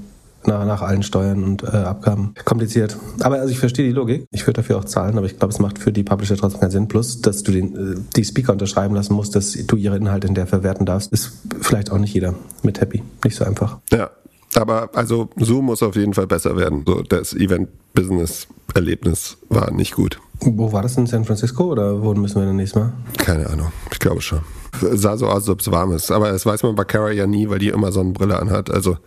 [0.47, 2.35] nach, nach allen Steuern und äh, Abgaben.
[2.45, 2.97] Kompliziert.
[3.21, 4.27] Aber also ich verstehe die Logik.
[4.31, 6.71] Ich würde dafür auch zahlen, aber ich glaube, es macht für die Publisher trotzdem keinen
[6.71, 6.89] Sinn.
[6.89, 10.35] Plus, dass du den, äh, die Speaker unterschreiben lassen musst, dass du ihre Inhalte in
[10.35, 13.03] der verwerten darfst, ist vielleicht auch nicht jeder mit happy.
[13.25, 13.79] Nicht so einfach.
[13.93, 14.11] Ja.
[14.57, 16.85] Aber also Zoom muss auf jeden Fall besser werden.
[16.87, 20.21] So, das Event-Business-Erlebnis war nicht gut.
[20.41, 22.93] Wo war das in San Francisco oder wo müssen wir denn nächstes Mal?
[23.19, 23.73] Keine Ahnung.
[23.91, 24.41] Ich glaube schon.
[24.81, 26.11] Sah so aus, als ob es warm ist.
[26.11, 28.71] Aber das weiß man bei Kara ja nie, weil die immer so eine Brille anhat.
[28.71, 28.99] Also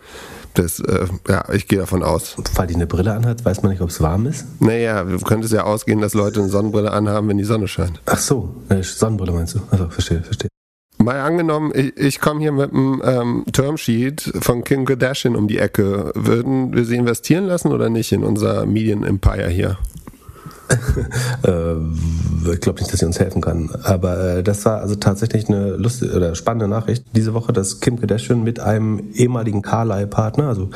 [0.58, 2.36] das, äh, ja, ich gehe davon aus.
[2.56, 4.46] Weil die eine Brille anhat, weiß man nicht, ob es warm ist?
[4.60, 8.02] Naja, du könntest ja ausgehen, dass Leute eine Sonnenbrille anhaben, wenn die Sonne scheint.
[8.06, 9.60] Ach so, eine Sonnenbrille meinst du?
[9.72, 10.50] Also verstehe, verstehe.
[11.00, 15.60] Mal angenommen, ich, ich komme hier mit einem ähm, Termsheet von Kim Kardashian um die
[15.60, 16.12] Ecke.
[16.16, 19.78] Würden wir sie investieren lassen oder nicht in unser Medien-Empire hier?
[21.44, 23.70] Äh, ich glaube nicht, dass sie uns helfen kann.
[23.84, 28.00] Aber äh, das war also tatsächlich eine lustige oder spannende Nachricht diese Woche, dass Kim
[28.00, 30.70] Kardashian mit einem ehemaligen Carlyle-Partner, also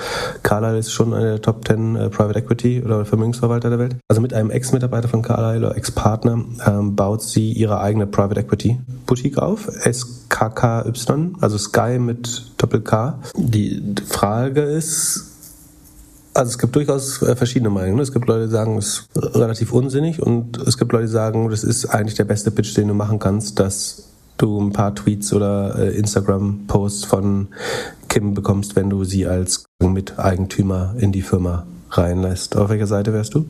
[0.44, 4.22] Carlyle ist schon eine der Top 10 äh, Private Equity oder Vermögensverwalter der Welt, also
[4.22, 9.38] mit einem Ex-Mitarbeiter von Carlyle oder Ex-Partner ähm, baut sie ihre eigene Private Equity Boutique
[9.38, 13.20] auf, SKKY, also Sky mit Doppel-K.
[13.36, 15.31] Die Frage ist,
[16.42, 18.00] also es gibt durchaus äh, verschiedene Meinungen.
[18.00, 21.50] Es gibt Leute, die sagen, es ist relativ unsinnig und es gibt Leute, die sagen,
[21.50, 25.34] das ist eigentlich der beste Pitch, den du machen kannst, dass du ein paar Tweets
[25.34, 27.50] oder äh, Instagram-Posts von
[28.10, 32.58] Kim bekommst, wenn du sie als Miteigentümer in die Firma reinlässt.
[32.58, 33.46] Auf welcher Seite wärst du?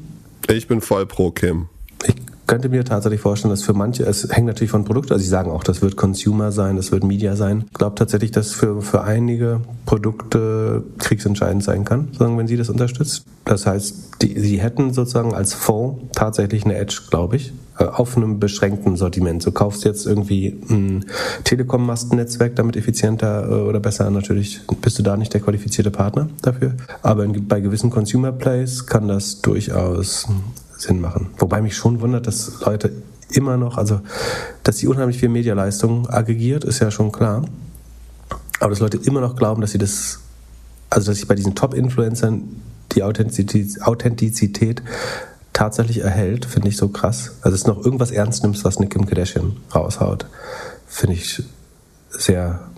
[0.50, 1.68] Ich bin voll pro Kim.
[2.06, 2.16] Ich
[2.52, 5.50] könnte mir tatsächlich vorstellen, dass für manche, es hängt natürlich von Produkt, also sie sagen
[5.50, 7.64] auch, das wird Consumer sein, das wird Media sein.
[7.72, 13.24] Ich glaube tatsächlich, dass für, für einige Produkte kriegsentscheidend sein kann, wenn sie das unterstützt.
[13.46, 18.18] Das heißt, die, sie hätten sozusagen als Fonds tatsächlich eine Edge, glaube ich, äh, auf
[18.18, 19.46] einem beschränkten Sortiment.
[19.46, 21.06] Du kaufst jetzt irgendwie ein
[21.46, 26.74] Telekom-Mastennetzwerk damit effizienter äh, oder besser, natürlich bist du da nicht der qualifizierte Partner dafür.
[27.02, 30.28] Aber bei gewissen Consumer Plays kann das durchaus
[30.82, 31.30] Sinn machen.
[31.38, 32.92] Wobei mich schon wundert, dass Leute
[33.30, 34.02] immer noch, also
[34.64, 37.46] dass sie unheimlich viel Medialeistung aggregiert, ist ja schon klar.
[38.60, 40.20] Aber dass Leute immer noch glauben, dass sie das,
[40.90, 42.44] also dass sich bei diesen Top-Influencern
[42.94, 44.82] die Authentizität, Authentizität
[45.54, 47.34] tatsächlich erhält, finde ich so krass.
[47.42, 50.26] Also dass du noch irgendwas ernst nimmst, was Nick Kim Kardashian raushaut,
[50.88, 51.44] finde ich
[52.10, 52.71] sehr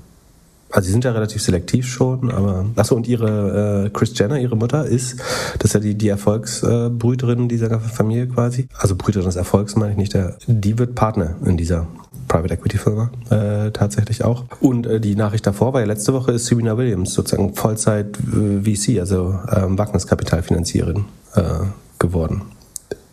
[0.73, 4.57] also sie sind ja relativ selektiv schon, aber achso, und ihre äh, Chris Jenner, ihre
[4.57, 5.19] Mutter, ist,
[5.59, 8.67] das ist ja die, die Erfolgsbrüterin dieser Familie quasi.
[8.79, 11.85] Also Brüterin des Erfolgs meine ich nicht, der, die wird Partner in dieser
[12.27, 14.45] Private Equity Firma äh, tatsächlich auch.
[14.61, 18.61] Und äh, die Nachricht davor war ja letzte Woche ist Serena Williams sozusagen Vollzeit äh,
[18.63, 21.05] VC, also ähm, Wagniskapitalfinanziererin
[21.35, 21.41] äh,
[21.99, 22.41] geworden.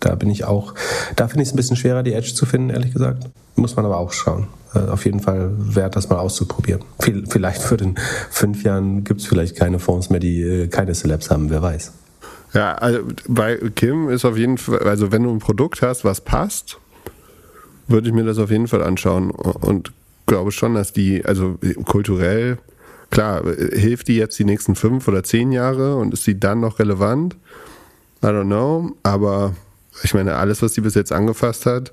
[0.01, 0.75] Da bin ich auch,
[1.17, 3.29] da finde ich es ein bisschen schwerer, die Edge zu finden, ehrlich gesagt.
[3.61, 4.49] Muss man aber auch schauen.
[4.75, 6.83] Äh, auf jeden Fall wert, das mal auszuprobieren.
[6.99, 7.97] Vielleicht für den
[8.31, 11.93] fünf Jahren gibt es vielleicht keine Fonds mehr, die äh, keine Celebs haben, wer weiß.
[12.55, 16.21] Ja, also bei Kim ist auf jeden Fall, also wenn du ein Produkt hast, was
[16.21, 16.79] passt,
[17.87, 19.93] würde ich mir das auf jeden Fall anschauen und
[20.27, 22.59] glaube schon, dass die, also kulturell,
[23.11, 23.43] klar,
[23.73, 27.37] hilft die jetzt die nächsten fünf oder zehn Jahre und ist die dann noch relevant?
[28.23, 29.55] I don't know, aber
[30.03, 31.93] ich meine, alles, was sie bis jetzt angefasst hat,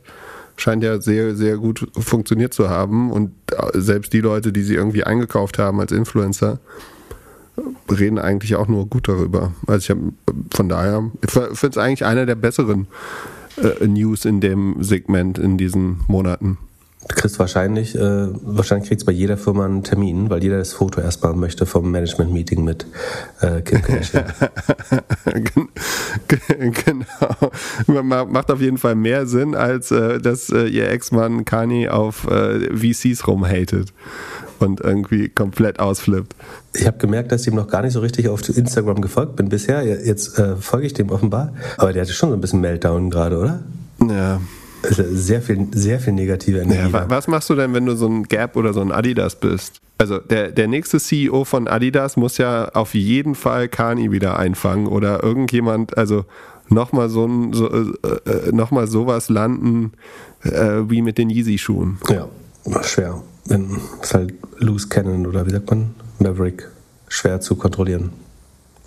[0.57, 3.11] scheint ja sehr, sehr gut funktioniert zu haben.
[3.11, 3.31] Und
[3.73, 6.59] selbst die Leute, die sie irgendwie eingekauft haben als Influencer,
[7.89, 9.53] reden eigentlich auch nur gut darüber.
[9.65, 10.13] Also ich habe
[10.53, 12.87] von daher, ich finde es eigentlich einer der besseren
[13.57, 16.57] äh, News in dem Segment in diesen Monaten.
[17.07, 20.99] Du kriegst wahrscheinlich, äh, wahrscheinlich kriegst bei jeder Firma einen Termin, weil jeder das Foto
[20.99, 22.85] erstmal möchte vom Management-Meeting mit
[23.41, 24.25] äh, Kim Kardashian.
[26.85, 28.25] genau.
[28.25, 32.75] Macht auf jeden Fall mehr Sinn, als äh, dass äh, ihr Ex-Mann Kanye auf äh,
[32.75, 33.93] VCs rumhatet
[34.59, 36.35] und irgendwie komplett ausflippt.
[36.73, 39.49] Ich habe gemerkt, dass ich ihm noch gar nicht so richtig auf Instagram gefolgt bin
[39.49, 39.83] bisher.
[39.83, 41.53] Jetzt äh, folge ich dem offenbar.
[41.77, 43.63] Aber der hatte schon so ein bisschen Meltdown gerade, oder?
[44.01, 44.41] Ja.
[44.83, 46.91] Sehr viel, sehr viel negative Energie.
[46.91, 49.81] Ja, was machst du denn, wenn du so ein Gap oder so ein Adidas bist?
[49.97, 54.87] Also der, der nächste CEO von Adidas muss ja auf jeden Fall Kani wieder einfangen
[54.87, 56.25] oder irgendjemand, also
[56.69, 59.93] nochmal so ein, so, äh, äh noch sowas landen
[60.43, 61.97] äh, wie mit den Yeezy-Schuhen.
[62.09, 62.27] Ja,
[62.83, 63.21] schwer.
[63.45, 65.95] Wenn es halt Loose Cannon oder wie sagt man?
[66.19, 66.67] Maverick.
[67.07, 68.11] Schwer zu kontrollieren.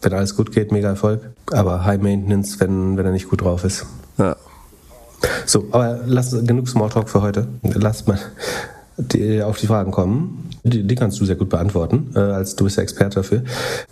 [0.03, 1.23] Wenn alles gut geht, mega Erfolg.
[1.51, 3.87] Aber High Maintenance, wenn, wenn er nicht gut drauf ist.
[4.19, 4.37] Ja.
[5.47, 7.49] So, aber lass genug Smalltalk für heute.
[7.63, 8.19] Lass mal
[8.97, 10.49] die, auf die Fragen kommen.
[10.63, 13.45] Die, die, kannst du sehr gut beantworten, äh, als du bist der Experte dafür.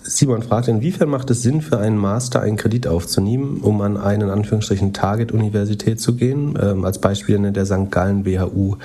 [0.02, 4.24] Simon fragt, inwiefern macht es Sinn für einen Master einen Kredit aufzunehmen, um an eine
[4.24, 6.58] in Anführungsstrichen Target-Universität zu gehen?
[6.60, 7.90] Ähm, als Beispiel nennt der St.
[7.90, 8.76] Gallen WHU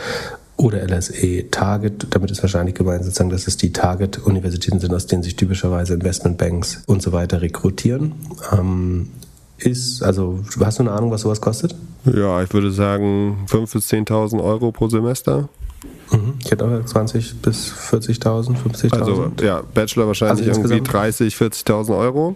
[0.56, 2.08] oder LSE Target.
[2.12, 6.84] Damit ist wahrscheinlich gemeint sozusagen, dass es die Target-Universitäten sind, aus denen sich typischerweise Investmentbanks
[6.86, 8.14] und so weiter rekrutieren.
[8.54, 9.10] Ähm,
[9.66, 11.76] ist, also hast du eine Ahnung, was sowas kostet?
[12.06, 15.50] Ja, ich würde sagen 5.000 bis 10.000 Euro pro Semester.
[16.12, 16.36] Mhm.
[16.40, 19.00] Ich hätte auch 20 bis 40.000, 50.000.
[19.00, 22.36] Also ja, Bachelor wahrscheinlich also irgendwie 30, 40.000 Euro.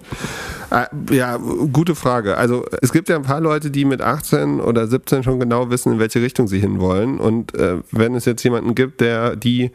[0.72, 2.38] Äh, ja, gute Frage.
[2.38, 5.94] Also es gibt ja ein paar Leute, die mit 18 oder 17 schon genau wissen,
[5.94, 7.20] in welche Richtung sie hinwollen.
[7.20, 9.72] Und äh, wenn es jetzt jemanden gibt, der die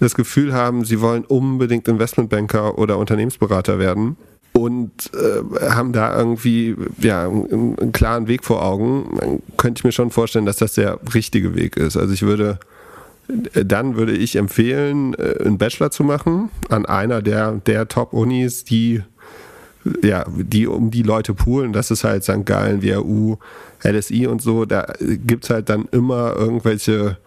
[0.00, 4.16] das Gefühl haben, sie wollen unbedingt Investmentbanker oder Unternehmensberater werden,
[4.56, 9.84] und äh, haben da irgendwie ja, einen, einen, klaren Weg vor Augen, dann könnte ich
[9.84, 11.96] mir schon vorstellen, dass das der richtige Weg ist.
[11.96, 12.60] Also ich würde,
[13.52, 19.02] dann würde ich empfehlen, äh, einen Bachelor zu machen an einer der, der Top-Unis, die
[20.02, 22.46] ja, die um die Leute poolen, das ist halt St.
[22.46, 23.36] Gallen, WHU,
[23.82, 27.18] LSI und so, da gibt es halt dann immer irgendwelche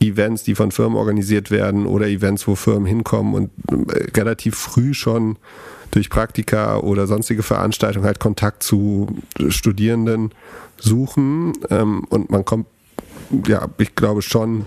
[0.00, 4.94] Events, die von Firmen organisiert werden oder Events, wo Firmen hinkommen und äh, relativ früh
[4.94, 5.36] schon
[5.90, 9.08] durch Praktika oder sonstige Veranstaltungen halt Kontakt zu
[9.48, 10.32] Studierenden
[10.78, 11.52] suchen.
[11.70, 12.66] Ähm, und man kommt,
[13.46, 14.66] ja, ich glaube schon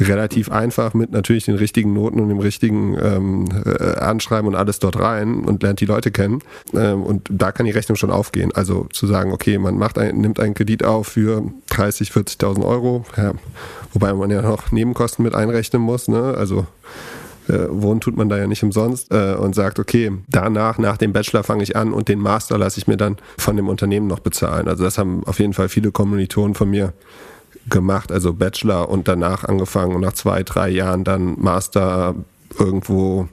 [0.00, 4.78] relativ einfach mit natürlich den richtigen Noten und dem richtigen ähm, äh, Anschreiben und alles
[4.78, 6.40] dort rein und lernt die Leute kennen.
[6.74, 8.52] Ähm, und da kann die Rechnung schon aufgehen.
[8.54, 13.04] Also zu sagen, okay, man macht ein, nimmt einen Kredit auf für 30, 40.000 Euro,
[13.16, 13.32] ja,
[13.92, 16.08] wobei man ja noch Nebenkosten mit einrechnen muss.
[16.08, 16.34] Ne?
[16.36, 16.66] Also
[17.48, 21.12] äh, wohnen tut man da ja nicht umsonst äh, und sagt, okay, danach, nach dem
[21.12, 24.20] Bachelor fange ich an und den Master lasse ich mir dann von dem Unternehmen noch
[24.20, 24.68] bezahlen.
[24.68, 26.92] Also das haben auf jeden Fall viele Kommilitonen von mir
[27.68, 32.14] gemacht, also Bachelor und danach angefangen und nach zwei, drei Jahren dann Master
[32.58, 33.28] irgendwo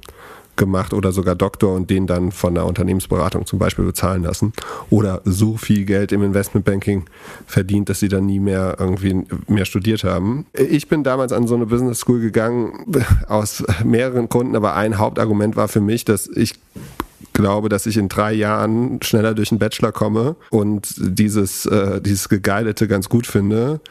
[0.56, 4.54] gemacht oder sogar Doktor und den dann von der Unternehmensberatung zum Beispiel bezahlen lassen
[4.90, 7.06] oder so viel Geld im Investmentbanking
[7.46, 10.46] verdient, dass sie dann nie mehr irgendwie mehr studiert haben.
[10.54, 12.86] Ich bin damals an so eine Business School gegangen
[13.28, 16.56] aus mehreren Gründen, aber ein Hauptargument war für mich, dass ich
[17.34, 22.30] glaube, dass ich in drei Jahren schneller durch den Bachelor komme und dieses, äh, dieses
[22.30, 23.82] Geguidete ganz gut finde.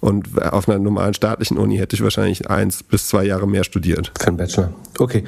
[0.00, 4.12] Und auf einer normalen staatlichen Uni hätte ich wahrscheinlich eins bis zwei Jahre mehr studiert.
[4.18, 4.72] Kein Bachelor.
[4.98, 5.24] Okay.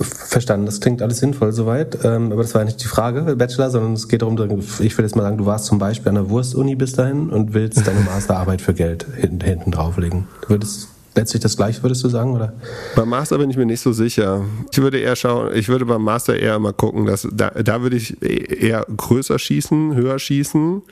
[0.00, 3.94] Verstanden, das klingt alles sinnvoll soweit, ähm, aber das war nicht die Frage, Bachelor, sondern
[3.94, 4.36] es geht darum,
[4.78, 7.52] ich will jetzt mal sagen, du warst zum Beispiel an der Wurstuni bis dahin und
[7.52, 10.28] willst deine Masterarbeit für Geld hinten, hinten drauflegen.
[10.42, 12.52] Du würdest letztlich das gleiche, würdest du sagen, oder?
[12.94, 14.44] Beim Master bin ich mir nicht so sicher.
[14.70, 17.96] Ich würde eher schauen, ich würde beim Master eher mal gucken, dass da, da würde
[17.96, 20.82] ich eher größer schießen, höher schießen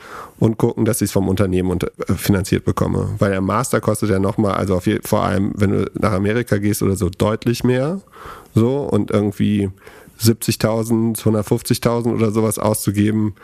[0.41, 3.11] und gucken, dass ich es vom Unternehmen unter, äh, finanziert bekomme.
[3.19, 6.83] Weil der Master kostet ja nochmal, also auf, vor allem, wenn du nach Amerika gehst
[6.83, 8.01] oder so, deutlich mehr.
[8.55, 9.71] So und irgendwie
[10.21, 13.35] 70.000, 150.000 oder sowas auszugeben,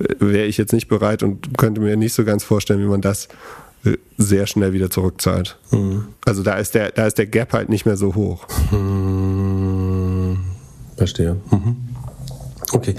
[0.00, 3.02] äh, wäre ich jetzt nicht bereit und könnte mir nicht so ganz vorstellen, wie man
[3.02, 3.28] das
[4.16, 5.58] sehr schnell wieder zurückzahlt.
[5.70, 6.04] Mhm.
[6.24, 8.46] Also da ist der, da ist der Gap halt nicht mehr so hoch.
[8.70, 10.38] Mhm.
[10.96, 11.36] Verstehe.
[11.50, 11.76] Mhm.
[12.72, 12.94] Okay.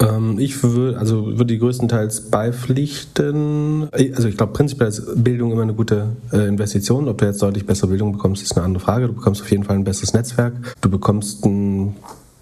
[0.00, 3.88] Ähm, ich würde, also würde die größtenteils beipflichten.
[3.92, 7.08] Also ich glaube prinzipiell ist Bildung immer eine gute äh, Investition.
[7.08, 9.06] Ob du jetzt deutlich bessere Bildung bekommst, ist eine andere Frage.
[9.08, 10.54] Du bekommst auf jeden Fall ein besseres Netzwerk.
[10.80, 11.94] Du bekommst ein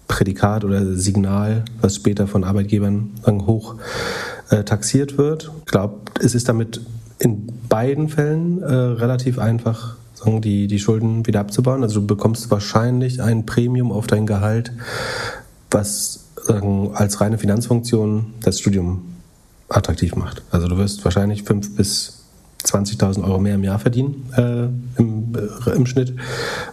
[0.07, 3.75] Prädikat oder Signal, was später von Arbeitgebern hoch
[4.49, 5.51] äh, taxiert wird.
[5.65, 6.81] Ich glaube, es ist damit
[7.21, 11.83] in beiden Fällen äh, relativ einfach, sagen, die, die Schulden wieder abzubauen.
[11.83, 14.71] Also du bekommst wahrscheinlich ein Premium auf dein Gehalt,
[15.69, 19.03] was sagen, als reine Finanzfunktion das Studium
[19.69, 20.41] attraktiv macht.
[20.49, 22.23] Also du wirst wahrscheinlich fünf bis
[22.65, 26.15] 20.000 Euro mehr im Jahr verdienen äh, im, äh, im Schnitt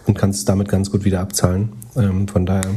[0.07, 1.73] und kannst damit ganz gut wieder abzahlen.
[1.95, 2.71] Ähm, von daher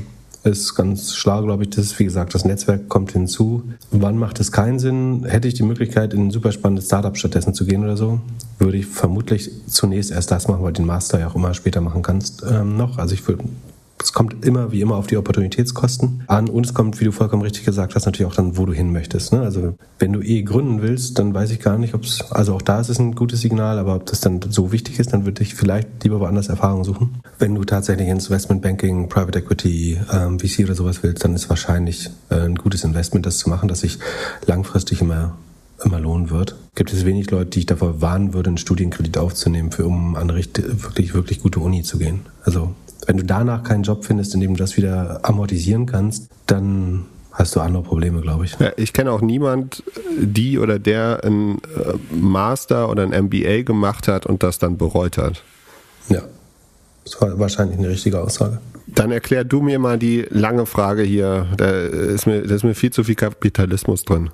[0.45, 1.71] ist ganz schlau, glaube ich.
[1.71, 3.63] Das wie gesagt, das Netzwerk kommt hinzu.
[3.91, 5.25] Wann macht es keinen Sinn?
[5.25, 8.21] Hätte ich die Möglichkeit, in ein super spannendes Startup stattdessen zu gehen oder so,
[8.59, 12.03] würde ich vermutlich zunächst erst das machen, weil den Master ja auch immer später machen
[12.03, 12.99] kannst ähm, noch.
[12.99, 13.45] Also ich würde
[14.03, 17.43] es kommt immer wie immer auf die Opportunitätskosten an und es kommt, wie du vollkommen
[17.43, 19.33] richtig gesagt hast, natürlich auch dann, wo du hin möchtest.
[19.33, 19.41] Ne?
[19.41, 22.63] Also wenn du eh gründen willst, dann weiß ich gar nicht, ob es, also auch
[22.63, 25.43] da ist es ein gutes Signal, aber ob das dann so wichtig ist, dann würde
[25.43, 27.21] ich vielleicht lieber woanders Erfahrungen suchen.
[27.39, 32.11] Wenn du tatsächlich ins Investmentbanking, Private Equity, ähm, VC oder sowas willst, dann ist wahrscheinlich
[32.31, 33.99] äh, ein gutes Investment, das zu machen, das sich
[34.47, 35.37] langfristig immer
[35.85, 36.57] immer lohnen wird.
[36.75, 40.31] Gibt es wenig Leute, die ich davor warnen würde, einen Studienkredit aufzunehmen, für um an
[40.31, 42.21] eine wirklich, wirklich gute Uni zu gehen.
[42.45, 42.75] Also
[43.07, 47.57] wenn du danach keinen Job findest, in dem du das wieder amortisieren kannst, dann hast
[47.57, 48.59] du andere Probleme, glaube ich.
[48.59, 49.83] Ja, ich kenne auch niemand,
[50.19, 55.19] die oder der ein äh, Master oder ein MBA gemacht hat und das dann bereut
[55.19, 55.43] hat.
[56.09, 56.23] Ja,
[57.05, 58.61] das war wahrscheinlich eine richtige Aussage.
[58.87, 61.47] Dann erklär du mir mal die lange Frage hier.
[61.57, 64.31] Da ist mir, da ist mir viel zu viel Kapitalismus drin.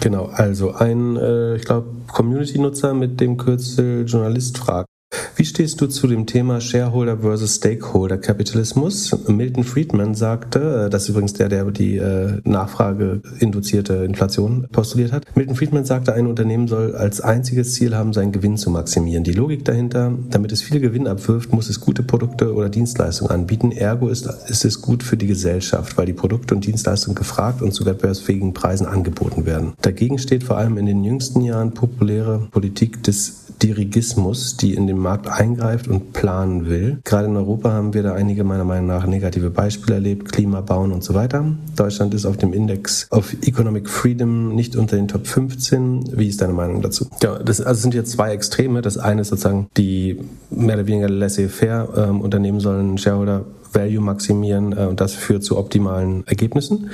[0.00, 4.88] Genau, also ein, äh, ich glaube, Community-Nutzer mit dem Kürzel Journalist fragt.
[5.34, 9.16] Wie stehst du zu dem Thema Shareholder versus Stakeholder Kapitalismus?
[9.28, 15.12] Milton Friedman sagte, äh, das ist übrigens der, der die äh, Nachfrage induzierte Inflation postuliert
[15.12, 15.24] hat.
[15.34, 19.24] Milton Friedman sagte, ein Unternehmen soll als einziges Ziel haben, seinen Gewinn zu maximieren.
[19.24, 23.72] Die Logik dahinter, damit es viel Gewinn abwirft, muss es gute Produkte oder Dienstleistungen anbieten.
[23.72, 27.72] Ergo ist, ist es gut für die Gesellschaft, weil die Produkte und Dienstleistungen gefragt und
[27.72, 29.72] zu wettbewerbsfähigen Preisen angeboten werden.
[29.82, 34.98] Dagegen steht vor allem in den jüngsten Jahren populäre Politik des Dirigismus, die in den
[34.98, 36.98] Markt eingreift und planen will.
[37.04, 40.92] Gerade in Europa haben wir da einige meiner Meinung nach negative Beispiele erlebt, Klima bauen
[40.92, 41.44] und so weiter.
[41.76, 46.18] Deutschland ist auf dem Index of Economic Freedom nicht unter den Top 15.
[46.18, 47.06] Wie ist deine Meinung dazu?
[47.22, 48.82] Ja, das also sind jetzt zwei Extreme.
[48.82, 54.72] Das eine ist sozusagen die mehr oder weniger laissez-faire ähm, Unternehmen sollen Shareholder Value maximieren
[54.72, 56.76] äh, und das führt zu optimalen Ergebnissen.
[56.76, 56.90] Und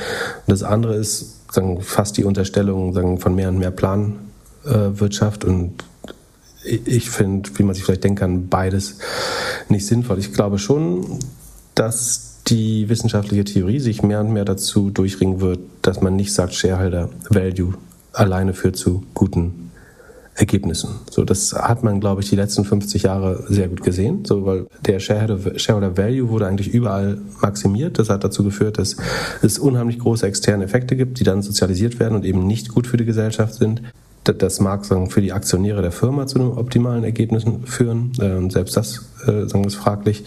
[0.47, 5.85] das andere ist sagen, fast die Unterstellung sagen, von mehr und mehr Planwirtschaft und
[6.65, 8.99] ich finde, wie man sich vielleicht denken kann, beides
[9.69, 10.19] nicht sinnvoll.
[10.19, 11.19] Ich glaube schon,
[11.75, 16.55] dass die wissenschaftliche Theorie sich mehr und mehr dazu durchringen wird, dass man nicht sagt,
[16.55, 17.75] Shareholder Value
[18.13, 19.71] alleine führt zu guten
[20.35, 20.89] Ergebnissen.
[21.11, 24.67] So, das hat man, glaube ich, die letzten 50 Jahre sehr gut gesehen, so, weil
[24.85, 27.99] der Shareholder, Shareholder Value wurde eigentlich überall maximiert.
[27.99, 28.97] Das hat dazu geführt, dass
[29.43, 32.97] es unheimlich große externe Effekte gibt, die dann sozialisiert werden und eben nicht gut für
[32.97, 33.83] die Gesellschaft sind
[34.25, 38.13] das mag sagen, für die Aktionäre der Firma zu einem optimalen Ergebnis führen.
[38.21, 40.25] Ähm, selbst das äh, sagen, ist fraglich,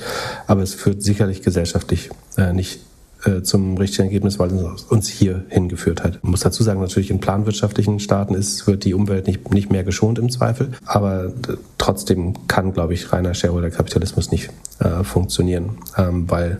[0.47, 2.79] aber es führt sicherlich gesellschaftlich äh, nicht
[3.25, 6.17] äh, zum richtigen Ergebnis, weil es uns hier hingeführt hat.
[6.17, 9.83] Ich muss dazu sagen, natürlich in planwirtschaftlichen Staaten ist, wird die Umwelt nicht, nicht mehr
[9.83, 11.31] geschont im Zweifel, aber
[11.77, 16.59] trotzdem kann, glaube ich, reiner Shareholder-Kapitalismus nicht äh, funktionieren, ähm, weil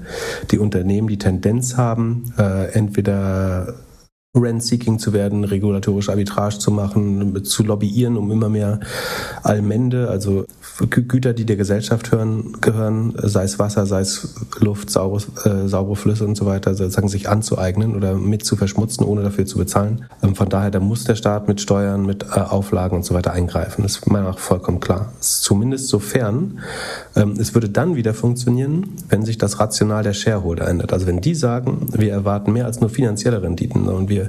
[0.52, 3.76] die Unternehmen die Tendenz haben, äh, entweder
[4.36, 8.80] Rent-Seeking zu werden, regulatorische Arbitrage zu machen, zu lobbyieren, um immer mehr
[9.44, 10.46] Allmende, also
[10.90, 15.96] Güter, die der Gesellschaft hören, gehören, sei es Wasser, sei es Luft, saubere, äh, saubere
[15.96, 20.06] Flüsse und so weiter, sozusagen sich anzueignen oder mit zu verschmutzen, ohne dafür zu bezahlen.
[20.22, 23.32] Ähm, von daher, da muss der Staat mit Steuern, mit äh, Auflagen und so weiter
[23.32, 23.84] eingreifen.
[23.84, 25.14] Das ist meiner Meinung nach vollkommen klar.
[25.20, 26.60] Zumindest sofern.
[27.16, 30.92] Ähm, es würde dann wieder funktionieren, wenn sich das Rational der Shareholder ändert.
[30.92, 34.25] Also wenn die sagen, wir erwarten mehr als nur finanzielle Renditen und wir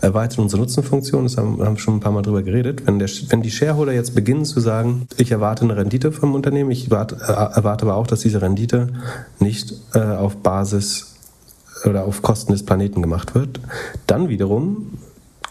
[0.00, 2.86] erweitern unsere Nutzenfunktion, das haben wir schon ein paar Mal drüber geredet.
[2.86, 6.70] Wenn, der, wenn die Shareholder jetzt beginnen zu sagen, ich erwarte eine Rendite vom Unternehmen,
[6.70, 8.88] ich erwarte, äh, erwarte aber auch, dass diese Rendite
[9.40, 11.14] nicht äh, auf Basis
[11.84, 13.60] oder auf Kosten des Planeten gemacht wird,
[14.06, 14.98] dann wiederum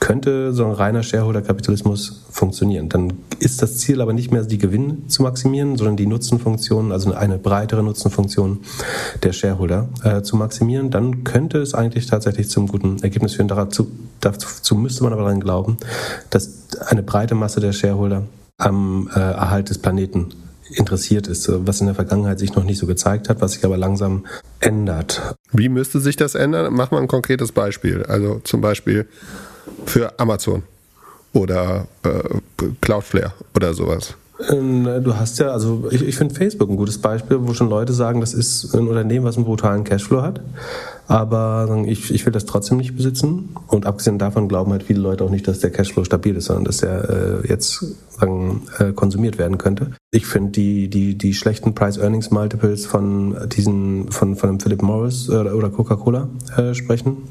[0.08, 2.88] könnte so ein reiner Shareholder-Kapitalismus funktionieren.
[2.88, 7.14] Dann ist das Ziel aber nicht mehr die Gewinn zu maximieren, sondern die Nutzenfunktion, also
[7.14, 8.62] eine breitere Nutzenfunktion
[9.22, 10.92] der Shareholder äh, zu maximieren.
[10.92, 13.50] Dann könnte es eigentlich tatsächlich zum guten Ergebnis führen.
[13.50, 13.92] Dazu,
[14.22, 15.76] dazu müsste man aber daran glauben,
[16.30, 18.24] dass eine breite Masse der Shareholder
[18.58, 20.30] am äh, Erhalt des Planeten
[20.70, 23.76] interessiert ist, was in der Vergangenheit sich noch nicht so gezeigt hat, was sich aber
[23.76, 24.26] langsam
[24.62, 25.36] ändert.
[25.52, 26.74] Wie müsste sich das ändern?
[26.74, 28.04] Mach mal ein konkretes Beispiel.
[28.04, 29.08] Also zum Beispiel
[29.86, 30.64] für Amazon
[31.34, 34.16] oder äh, Cloudflare oder sowas.
[34.50, 37.94] Ähm, du hast ja, also ich, ich finde Facebook ein gutes Beispiel, wo schon Leute
[37.94, 40.42] sagen, das ist ein Unternehmen, was einen brutalen Cashflow hat.
[41.08, 43.50] Aber ich, ich will das trotzdem nicht besitzen.
[43.68, 46.66] Und abgesehen davon glauben halt viele Leute auch nicht, dass der Cashflow stabil ist, sondern
[46.66, 47.10] dass der
[47.44, 49.92] äh, jetzt sagen, äh, konsumiert werden könnte.
[50.12, 55.56] Ich finde die, die, die schlechten Price-Earnings-Multiples von diesen, von, von einem Philip Morris oder,
[55.56, 57.24] oder Coca-Cola äh, sprechen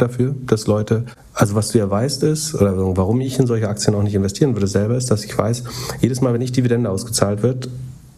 [0.00, 3.94] dafür, dass Leute, also was du ja weißt ist, oder warum ich in solche Aktien
[3.94, 5.64] auch nicht investieren würde selber, ist, dass ich weiß,
[6.00, 7.68] jedes Mal, wenn nicht Dividende ausgezahlt wird,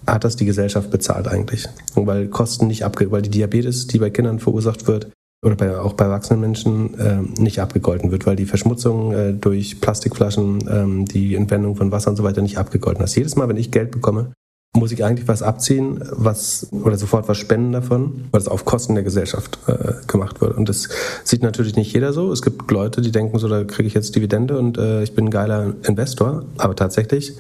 [0.07, 1.69] hat das die Gesellschaft bezahlt eigentlich.
[1.95, 5.09] Und weil Kosten nicht abge, weil die Diabetes, die bei Kindern verursacht wird,
[5.45, 9.81] oder bei, auch bei erwachsenen Menschen äh, nicht abgegolten wird, weil die Verschmutzung äh, durch
[9.81, 13.17] Plastikflaschen, ähm, die Entwendung von Wasser und so weiter nicht abgegolten ist.
[13.17, 14.33] Jedes Mal, wenn ich Geld bekomme,
[14.75, 18.95] muss ich eigentlich was abziehen, was oder sofort was spenden davon, weil es auf Kosten
[18.95, 20.57] der Gesellschaft äh, gemacht wird.
[20.57, 20.89] Und das
[21.25, 22.33] sieht natürlich nicht jeder so.
[22.33, 25.27] Es gibt Leute, die denken so, da kriege ich jetzt Dividende und äh, ich bin
[25.27, 26.45] ein geiler Investor.
[26.57, 27.35] Aber tatsächlich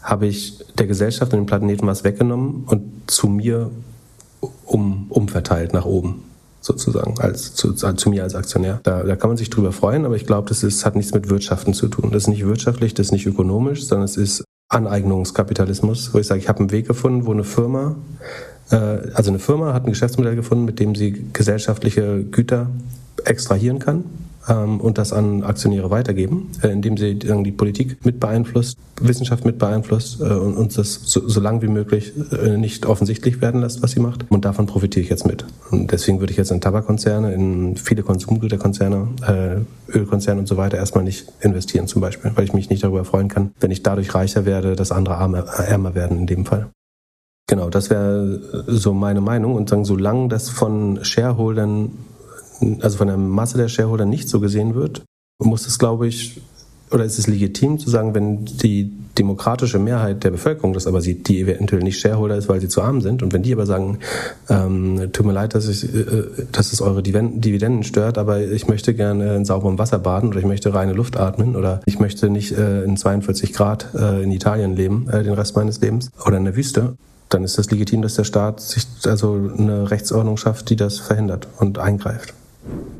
[0.00, 3.70] habe ich der Gesellschaft und dem Planeten was weggenommen und zu mir
[4.64, 6.22] um, umverteilt nach oben
[6.60, 8.80] sozusagen, als zu, zu, mir als Aktionär.
[8.84, 11.30] Da, da kann man sich drüber freuen, aber ich glaube, das ist, hat nichts mit
[11.30, 12.10] Wirtschaften zu tun.
[12.12, 16.40] Das ist nicht wirtschaftlich, das ist nicht ökonomisch, sondern es ist Aneignungskapitalismus, wo ich sage,
[16.40, 17.96] ich habe einen Weg gefunden, wo eine Firma,
[18.70, 18.76] äh,
[19.14, 22.70] also eine Firma hat ein Geschäftsmodell gefunden, mit dem sie gesellschaftliche Güter
[23.24, 24.04] extrahieren kann
[24.48, 29.58] ähm, und das an Aktionäre weitergeben, äh, indem sie die Politik mit beeinflusst, Wissenschaft mit
[29.58, 33.82] beeinflusst äh, und uns das so, so lang wie möglich äh, nicht offensichtlich werden lässt,
[33.82, 34.24] was sie macht.
[34.30, 35.44] Und davon profitiere ich jetzt mit.
[35.70, 40.78] Und deswegen würde ich jetzt in Tabakkonzerne, in viele Konsumgüterkonzerne, äh, Ölkonzerne und so weiter
[40.78, 44.14] erstmal nicht investieren zum Beispiel, weil ich mich nicht darüber freuen kann, wenn ich dadurch
[44.14, 46.70] reicher werde, dass andere armer, ärmer werden in dem Fall.
[47.50, 49.56] Genau, das wäre so meine Meinung.
[49.56, 51.90] Und sagen, solange das von Shareholdern
[52.80, 55.02] also von der Masse der Shareholder nicht so gesehen wird,
[55.42, 56.40] muss es, glaube ich,
[56.90, 61.28] oder ist es legitim zu sagen, wenn die demokratische Mehrheit der Bevölkerung das aber sieht,
[61.28, 63.98] die eventuell nicht Shareholder ist, weil sie zu arm sind, und wenn die aber sagen,
[64.48, 68.94] ähm, tut mir leid, dass, ich, äh, dass es eure Dividenden stört, aber ich möchte
[68.94, 72.52] gerne in sauberem Wasser baden oder ich möchte reine Luft atmen oder ich möchte nicht
[72.52, 76.44] äh, in 42 Grad äh, in Italien leben, äh, den Rest meines Lebens oder in
[76.44, 76.96] der Wüste,
[77.28, 81.46] dann ist das legitim, dass der Staat sich also eine Rechtsordnung schafft, die das verhindert
[81.58, 82.34] und eingreift.
[82.62, 82.99] Thank you.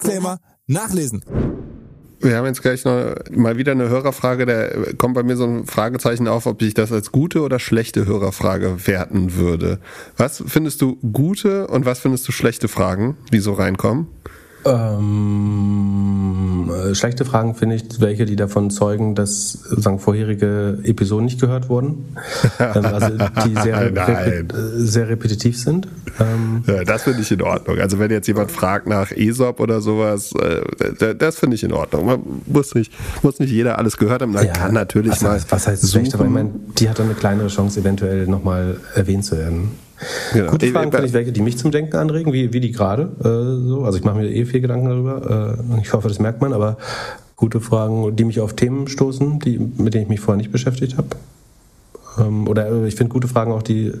[0.01, 1.23] Disclaimer nachlesen.
[2.19, 4.45] Wir haben jetzt gleich noch mal wieder eine Hörerfrage.
[4.45, 8.05] Da kommt bei mir so ein Fragezeichen auf, ob ich das als gute oder schlechte
[8.05, 9.79] Hörerfrage werten würde.
[10.17, 14.07] Was findest du gute und was findest du schlechte Fragen, die so reinkommen?
[14.65, 16.21] Ähm,
[16.71, 21.69] Äh, schlechte Fragen finde ich welche, die davon zeugen, dass sagen, vorherige Episoden nicht gehört
[21.69, 22.15] wurden.
[22.59, 23.09] ähm, also
[23.45, 25.87] die sehr, rep sehr repetitiv sind.
[26.19, 27.79] Ähm, ja, das finde ich in Ordnung.
[27.79, 32.05] Also wenn jetzt jemand fragt nach ESOP oder sowas, äh, das finde ich in Ordnung.
[32.05, 32.93] Man muss nicht,
[33.23, 34.33] muss nicht jeder alles gehört haben.
[34.33, 35.39] Man ja, kann natürlich was, mal.
[35.49, 39.25] Was heißt schlecht, aber ich meine, die hat dann eine kleinere Chance, eventuell nochmal erwähnt
[39.25, 39.71] zu werden.
[40.33, 40.51] Genau.
[40.51, 43.03] Gute Fragen finde ich welche, die mich zum Denken anregen, wie, wie die gerade.
[43.19, 43.83] Äh, so.
[43.83, 45.57] Also ich mache mir eh viel Gedanken darüber.
[45.59, 46.77] Äh, ich hoffe, das merkt man, aber
[47.35, 50.97] gute Fragen, die mich auf Themen stoßen, die, mit denen ich mich vorher nicht beschäftigt
[50.97, 51.09] habe.
[52.19, 53.91] Ähm, oder äh, ich finde gute Fragen auch, die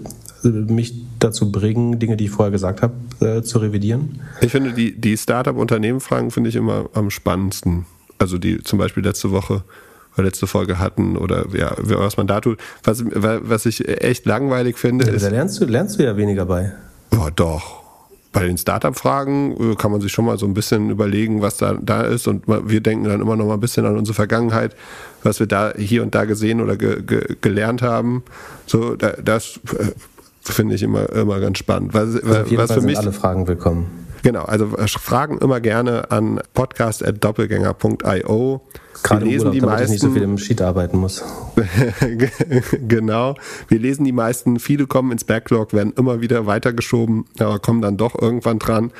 [0.43, 4.21] äh, mich dazu bringen, Dinge, die ich vorher gesagt habe, äh, zu revidieren.
[4.41, 7.85] Ich finde, die, die Startup-Unternehmen-Fragen finde ich immer am spannendsten.
[8.17, 9.63] Also die zum Beispiel letzte Woche
[10.17, 12.59] letzte Folge hatten oder ja, was man da tut.
[12.83, 15.05] Was, was ich echt langweilig finde.
[15.07, 16.73] Ja, ist, da lernst du, lernst du ja weniger bei.
[17.13, 17.81] Ja, doch.
[18.33, 21.73] Bei den Startup-Fragen äh, kann man sich schon mal so ein bisschen überlegen, was da,
[21.81, 22.27] da ist.
[22.27, 24.75] Und wir denken dann immer noch mal ein bisschen an unsere Vergangenheit,
[25.23, 28.23] was wir da hier und da gesehen oder ge, ge, gelernt haben.
[28.67, 29.91] So, das äh,
[30.41, 31.93] finde ich immer, immer ganz spannend.
[31.93, 34.00] Was, also auf jeden was Fall für mich, sind alle Fragen willkommen.
[34.23, 38.61] Genau, also äh, Fragen immer gerne an podcast.doppelgänger.io.
[39.03, 41.23] Gerade wir lesen Urlaub, die meisten, ich nicht so viel im Sheet arbeiten muss.
[42.87, 43.33] genau.
[43.67, 47.97] Wir lesen die meisten, viele kommen ins Backlog, werden immer wieder weitergeschoben, aber kommen dann
[47.97, 48.91] doch irgendwann dran.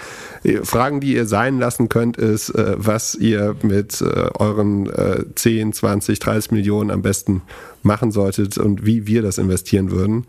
[0.43, 4.89] Äh, Fragen, die ihr sein lassen könnt, ist, äh, was ihr mit euren
[5.35, 7.41] 10, 20, 30 Millionen am besten
[7.83, 10.25] machen solltet und wie wir das investieren würden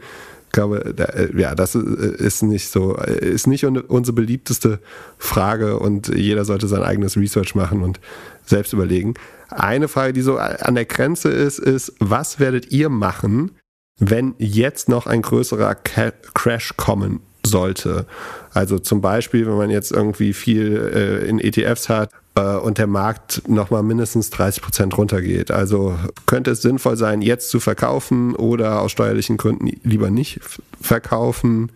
[0.52, 4.78] glaube, äh, ja, das ist nicht so, ist nicht unsere beliebteste
[5.18, 8.00] Frage und jeder sollte sein eigenes Research machen und
[8.44, 9.14] selbst überlegen.
[9.48, 13.52] Eine Frage, die so an der Grenze ist, ist, was werdet ihr machen,
[13.98, 18.06] wenn jetzt noch ein größerer Crash kommen sollte?
[18.52, 22.86] Also zum Beispiel, wenn man jetzt irgendwie viel äh, in ETFs hat äh, und der
[22.86, 25.50] Markt nochmal mindestens 30 Prozent runtergeht.
[25.50, 30.40] Also könnte es sinnvoll sein, jetzt zu verkaufen oder aus steuerlichen Gründen lieber nicht
[30.80, 31.70] verkaufen?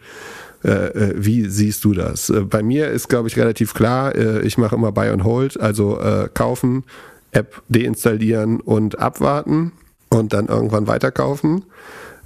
[0.67, 2.29] Äh, äh, wie siehst du das?
[2.29, 5.61] Äh, bei mir ist, glaube ich, relativ klar, äh, ich mache immer Buy and Hold,
[5.61, 5.99] also
[6.35, 6.85] kaufen,
[7.33, 9.73] App deinstallieren und abwarten
[10.09, 11.65] und dann irgendwann weiterkaufen.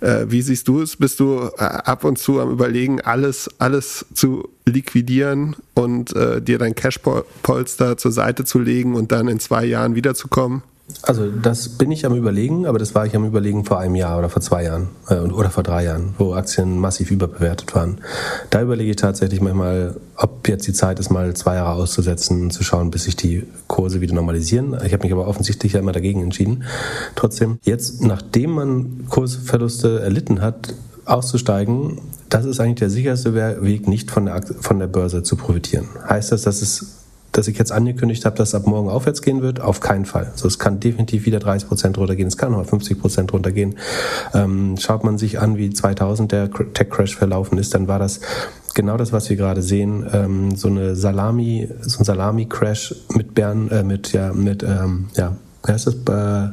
[0.01, 0.96] Äh, wie siehst du es?
[0.96, 6.59] Bist du äh, ab und zu am Überlegen, alles, alles zu liquidieren und äh, dir
[6.59, 10.62] dein Cashpolster zur Seite zu legen und dann in zwei Jahren wiederzukommen?
[11.03, 14.18] Also das bin ich am Überlegen, aber das war ich am Überlegen vor einem Jahr
[14.18, 17.99] oder vor zwei Jahren äh, oder vor drei Jahren, wo Aktien massiv überbewertet waren.
[18.51, 22.53] Da überlege ich tatsächlich manchmal, ob jetzt die Zeit ist, mal zwei Jahre auszusetzen und
[22.53, 24.76] zu schauen, bis sich die Kurse wieder normalisieren.
[24.84, 26.64] Ich habe mich aber offensichtlich ja immer dagegen entschieden.
[27.16, 30.74] Trotzdem, jetzt nachdem man Kursverluste erlitten hat,
[31.05, 35.88] auszusteigen, das ist eigentlich der sicherste Weg, nicht von der, von der Börse zu profitieren.
[36.09, 36.99] Heißt das, dass es
[37.32, 39.60] dass ich jetzt angekündigt habe, dass es ab morgen aufwärts gehen wird?
[39.60, 40.28] Auf keinen Fall.
[40.32, 43.76] Also es kann definitiv wieder 30 Prozent runtergehen, es kann auch 50 Prozent runtergehen.
[44.34, 48.20] Ähm, schaut man sich an, wie 2000 der Tech-Crash verlaufen ist, dann war das
[48.74, 53.68] genau das, was wir gerade sehen, ähm, so eine Salami, so ein Salami-Crash mit Bern,
[53.68, 55.94] äh, mit ja, mit ähm, ja, wie heißt das?
[55.94, 56.52] Äh,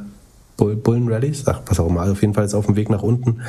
[0.58, 3.02] Bullen Rallies, ach, was auch immer, also auf jeden Fall ist auf dem Weg nach
[3.02, 3.42] unten,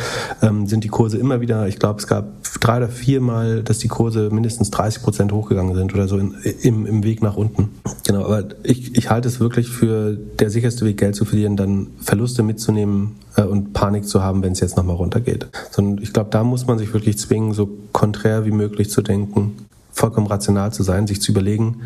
[0.43, 3.80] ähm, sind die Kurse immer wieder, ich glaube, es gab drei oder vier Mal, dass
[3.80, 7.70] die Kurse mindestens 30 Prozent hochgegangen sind oder so in, im, im Weg nach unten.
[8.05, 11.88] Genau, aber ich, ich halte es wirklich für der sicherste Weg, Geld zu verlieren, dann
[11.99, 15.47] Verluste mitzunehmen äh, und Panik zu haben, wenn es jetzt nochmal runtergeht.
[15.72, 19.57] Sondern ich glaube, da muss man sich wirklich zwingen, so konträr wie möglich zu denken,
[19.91, 21.82] vollkommen rational zu sein, sich zu überlegen,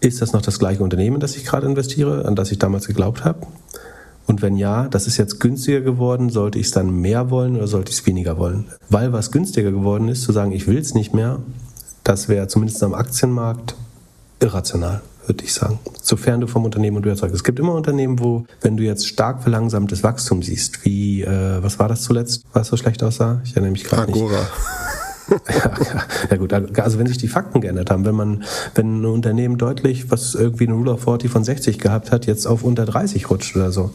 [0.00, 3.24] ist das noch das gleiche Unternehmen, das ich gerade investiere, an das ich damals geglaubt
[3.24, 3.46] habe?
[4.30, 7.66] Und wenn ja, das ist jetzt günstiger geworden, sollte ich es dann mehr wollen oder
[7.66, 8.66] sollte ich es weniger wollen?
[8.88, 11.40] Weil was günstiger geworden ist, zu sagen, ich will es nicht mehr,
[12.04, 13.74] das wäre zumindest am Aktienmarkt
[14.38, 15.80] irrational, würde ich sagen.
[16.00, 17.34] Sofern du vom Unternehmen und überzeugt.
[17.34, 21.80] Es gibt immer Unternehmen, wo, wenn du jetzt stark verlangsamtes Wachstum siehst, wie, äh, was
[21.80, 23.40] war das zuletzt, was so schlecht aussah?
[23.44, 24.24] Ich erinnere mich gerade nicht.
[25.30, 25.72] ja,
[26.30, 30.10] ja, gut, also wenn sich die Fakten geändert haben, wenn man, wenn ein Unternehmen deutlich,
[30.10, 33.56] was irgendwie eine Rule of 40 von 60 gehabt hat, jetzt auf unter 30 rutscht
[33.56, 33.90] oder so,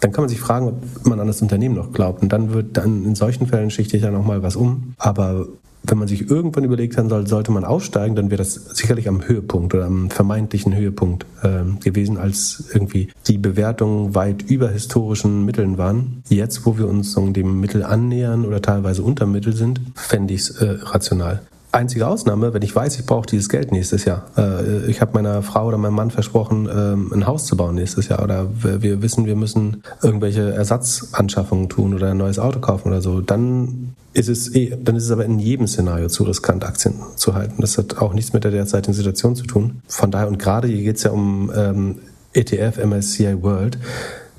[0.00, 2.22] dann kann man sich fragen, ob man an das Unternehmen noch glaubt.
[2.22, 4.94] Und dann wird dann in solchen Fällen schichte ich ja nochmal was um.
[4.98, 5.46] Aber
[5.86, 9.26] wenn man sich irgendwann überlegt haben soll, sollte man aussteigen, dann wäre das sicherlich am
[9.26, 15.78] Höhepunkt oder am vermeintlichen Höhepunkt äh, gewesen, als irgendwie die Bewertungen weit über historischen Mitteln
[15.78, 16.22] waren.
[16.28, 20.40] Jetzt, wo wir uns so dem Mittel annähern oder teilweise unter Mittel sind, fände ich
[20.42, 21.42] es äh, rational.
[21.76, 24.26] Einzige Ausnahme, wenn ich weiß, ich brauche dieses Geld nächstes Jahr.
[24.36, 28.08] Äh, ich habe meiner Frau oder meinem Mann versprochen, ähm, ein Haus zu bauen nächstes
[28.08, 28.22] Jahr.
[28.22, 33.20] Oder wir wissen, wir müssen irgendwelche Ersatzanschaffungen tun oder ein neues Auto kaufen oder so.
[33.20, 37.34] Dann ist es eh, dann ist es aber in jedem Szenario zu riskant, Aktien zu
[37.34, 37.60] halten.
[37.60, 39.82] Das hat auch nichts mit der derzeitigen Situation zu tun.
[39.86, 41.96] Von daher, und gerade hier geht es ja um ähm,
[42.32, 43.78] ETF, MSCI World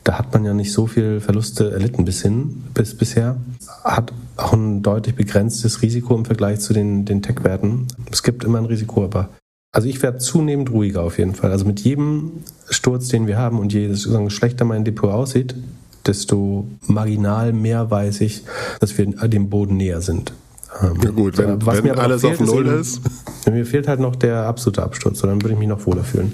[0.08, 3.36] da hat man ja nicht so viel Verluste erlitten bis hin, bis bisher.
[3.84, 7.88] Hat auch ein deutlich begrenztes Risiko im Vergleich zu den, den Tech-Werten.
[8.12, 9.30] Es gibt immer ein Risiko, aber
[9.72, 11.52] also ich werde zunehmend ruhiger auf jeden Fall.
[11.52, 13.96] Also mit jedem Sturz, den wir haben und je
[14.30, 15.56] schlechter mein Depot aussieht,
[16.06, 18.44] desto marginal mehr weiß ich,
[18.80, 20.34] dass wir dem Boden näher sind.
[20.82, 23.02] Ja gut, wenn, Was wenn mir alles auf Null ist.
[23.52, 26.34] Mir fehlt halt noch der absolute Absturz, dann würde ich mich noch wohler fühlen.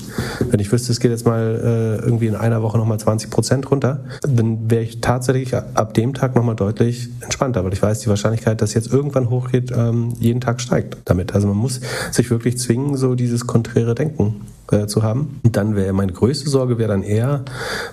[0.49, 3.69] Wenn ich wüsste, es geht jetzt mal äh, irgendwie in einer Woche nochmal 20 Prozent
[3.69, 8.09] runter, dann wäre ich tatsächlich ab dem Tag nochmal deutlich entspannter, weil ich weiß, die
[8.09, 11.35] Wahrscheinlichkeit, dass jetzt irgendwann hochgeht, ähm, jeden Tag steigt damit.
[11.35, 14.41] Also man muss sich wirklich zwingen, so dieses konträre Denken
[14.71, 15.39] äh, zu haben.
[15.43, 17.43] Und dann wäre meine größte Sorge wäre dann eher,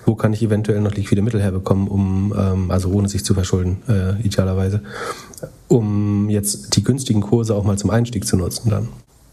[0.05, 3.77] wo kann ich eventuell noch liquide Mittel herbekommen, um ähm, also ohne sich zu verschulden,
[3.87, 4.81] äh, idealerweise,
[5.71, 8.89] um jetzt die günstigen Kurse auch mal zum Einstieg zu nutzen dann.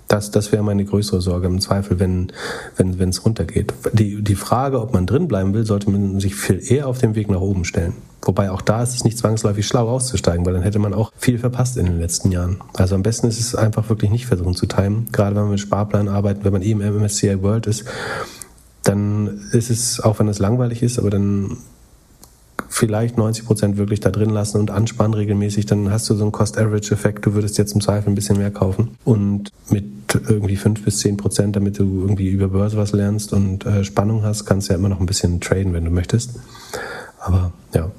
[0.06, 2.32] Das, das wäre meine größere Sorge im Zweifel, wenn
[2.76, 3.74] wenn wenn, es runtergeht.
[3.92, 7.14] Die, die Frage, ob man drin bleiben will, sollte man sich viel eher auf den
[7.14, 7.92] Weg nach oben stellen.
[8.22, 11.38] Wobei auch da ist es nicht zwangsläufig schlau auszusteigen, weil dann hätte man auch viel
[11.38, 12.58] verpasst in den letzten Jahren.
[12.74, 15.08] Also am besten ist es einfach wirklich nicht versuchen zu timen.
[15.12, 17.84] Gerade wenn man mit Sparplan arbeitet, wenn man eben im MSCI World ist,
[18.84, 21.58] dann ist es, auch wenn es langweilig ist, aber dann
[22.68, 26.32] vielleicht 90 Prozent wirklich da drin lassen und anspannen regelmäßig, dann hast du so einen
[26.32, 27.26] Cost-Average-Effekt.
[27.26, 28.96] Du würdest jetzt im Zweifel ein bisschen mehr kaufen.
[29.04, 29.84] Und mit
[30.28, 34.22] irgendwie 5 bis 10 Prozent, damit du irgendwie über Börse was lernst und äh, Spannung
[34.22, 36.38] hast, kannst du ja immer noch ein bisschen traden, wenn du möchtest.
[37.20, 37.90] Aber ja,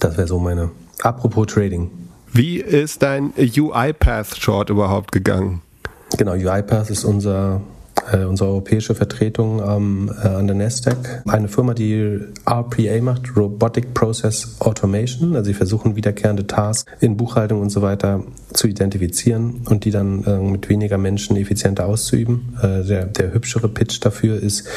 [0.00, 0.70] das wäre so meine.
[1.02, 1.90] Apropos Trading.
[2.32, 5.62] Wie ist dein UiPath-Short überhaupt gegangen?
[6.16, 7.60] Genau, UiPath ist unser
[8.12, 11.22] äh, unsere europäische Vertretung ähm, äh, an der Nasdaq.
[11.26, 15.34] Eine Firma, die RPA macht, Robotic Process Automation.
[15.36, 20.24] Also sie versuchen wiederkehrende Tasks in Buchhaltung und so weiter zu identifizieren und die dann
[20.24, 22.56] äh, mit weniger Menschen effizienter auszuüben.
[22.62, 24.68] Äh, der, der hübschere Pitch dafür ist,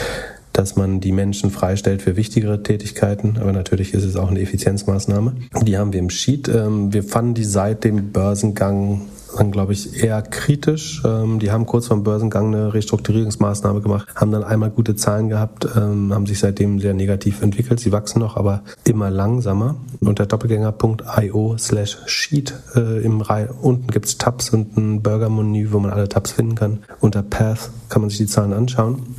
[0.60, 3.38] dass man die Menschen freistellt für wichtigere Tätigkeiten.
[3.40, 5.36] Aber natürlich ist es auch eine Effizienzmaßnahme.
[5.62, 6.50] Die haben wir im Sheet.
[6.50, 9.04] Ähm, wir fanden die seit dem Börsengang
[9.38, 11.02] dann, glaube ich, eher kritisch.
[11.06, 15.30] Ähm, die haben kurz vor dem Börsengang eine Restrukturierungsmaßnahme gemacht, haben dann einmal gute Zahlen
[15.30, 17.80] gehabt, ähm, haben sich seitdem sehr negativ entwickelt.
[17.80, 19.76] Sie wachsen noch, aber immer langsamer.
[20.02, 25.92] Unter doppelgänger.io slash sheet äh, im Reihe unten gibt's Tabs und ein Burger-Menü, wo man
[25.92, 26.80] alle Tabs finden kann.
[27.00, 29.16] Unter Path kann man sich die Zahlen anschauen.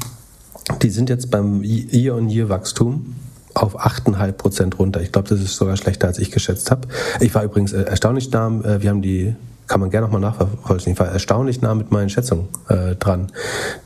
[0.83, 3.15] Die sind jetzt beim Year-on-Year-Wachstum
[3.55, 5.01] auf 8,5 Prozent runter.
[5.01, 6.89] Ich glaube, das ist sogar schlechter, als ich geschätzt habe.
[7.21, 8.49] Ich war übrigens äh, erstaunlich nah.
[8.65, 9.35] Äh, wir haben die
[9.71, 10.93] kann man gerne nochmal nachverfolgen.
[10.93, 13.31] Ich war erstaunlich nah mit meinen Schätzungen äh, dran,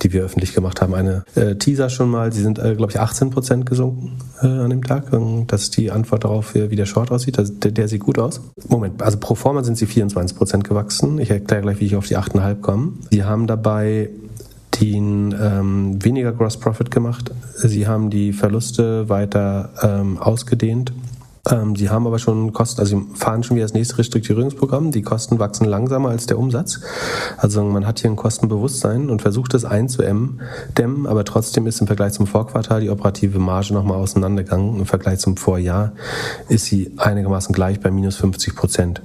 [0.00, 0.94] die wir öffentlich gemacht haben.
[0.94, 4.70] Eine äh, Teaser schon mal, sie sind, äh, glaube ich, 18 Prozent gesunken äh, an
[4.70, 5.10] dem Tag.
[5.46, 7.38] Das ist die Antwort darauf, wie der Short aussieht.
[7.38, 8.40] Also der, der, sieht gut aus.
[8.66, 11.18] Moment, also pro forma sind sie 24 Prozent gewachsen.
[11.18, 12.92] Ich erkläre gleich, wie ich auf die 8,5 komme.
[13.10, 14.08] Sie haben dabei
[14.80, 17.30] den ähm, weniger Gross Profit gemacht.
[17.56, 20.92] Sie haben die Verluste weiter ähm, ausgedehnt
[21.50, 24.90] ähm, sie haben aber schon Kosten, also sie fahren schon wieder das nächste Restrukturierungsprogramm.
[24.90, 26.80] Die Kosten wachsen langsamer als der Umsatz.
[27.36, 30.40] Also man hat hier ein Kostenbewusstsein und versucht es einzudämmen,
[31.06, 34.80] aber trotzdem ist im Vergleich zum Vorquartal die operative Marge nochmal auseinandergegangen.
[34.80, 35.92] Im Vergleich zum Vorjahr
[36.48, 39.02] ist sie einigermaßen gleich bei minus 50 Prozent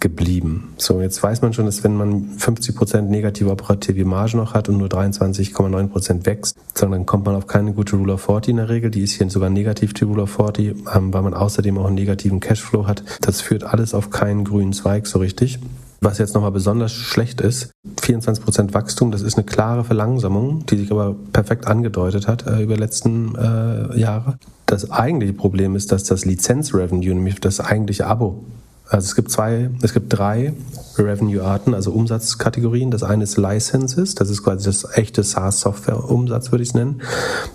[0.00, 0.74] geblieben.
[0.76, 4.68] So, jetzt weiß man schon, dass wenn man 50 Prozent negative operative Marge noch hat
[4.68, 8.56] und nur 23,9 Prozent wächst, dann kommt man auf keine gute Rule of 40 in
[8.56, 8.90] der Regel.
[8.90, 11.96] Die ist hier sogar negativ, die Rule of 40, ähm, weil man außerdem auch einen
[11.96, 13.02] negativen Cashflow hat.
[13.20, 15.58] Das führt alles auf keinen grünen Zweig so richtig.
[16.00, 20.76] Was jetzt nochmal besonders schlecht ist, 24 Prozent Wachstum, das ist eine klare Verlangsamung, die
[20.76, 24.38] sich aber perfekt angedeutet hat äh, über die letzten äh, Jahre.
[24.66, 28.44] Das eigentliche Problem ist, dass das Lizenzrevenue, nämlich das eigentliche Abo,
[28.90, 30.54] also es gibt zwei, es gibt drei
[30.96, 32.90] Revenue-Arten, also Umsatzkategorien.
[32.90, 37.02] Das eine ist Licenses, das ist quasi das echte SaaS-Software-Umsatz, würde ich es nennen.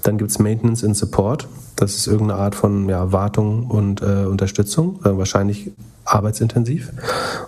[0.03, 4.25] Dann gibt es Maintenance and Support, das ist irgendeine Art von ja, Wartung und äh,
[4.25, 5.71] Unterstützung, äh, wahrscheinlich
[6.05, 6.91] arbeitsintensiv.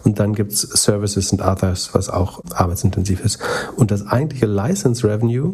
[0.04, 3.40] Und dann gibt es Services and Others, was auch arbeitsintensiv ist.
[3.76, 5.54] Und das eigentliche License Revenue,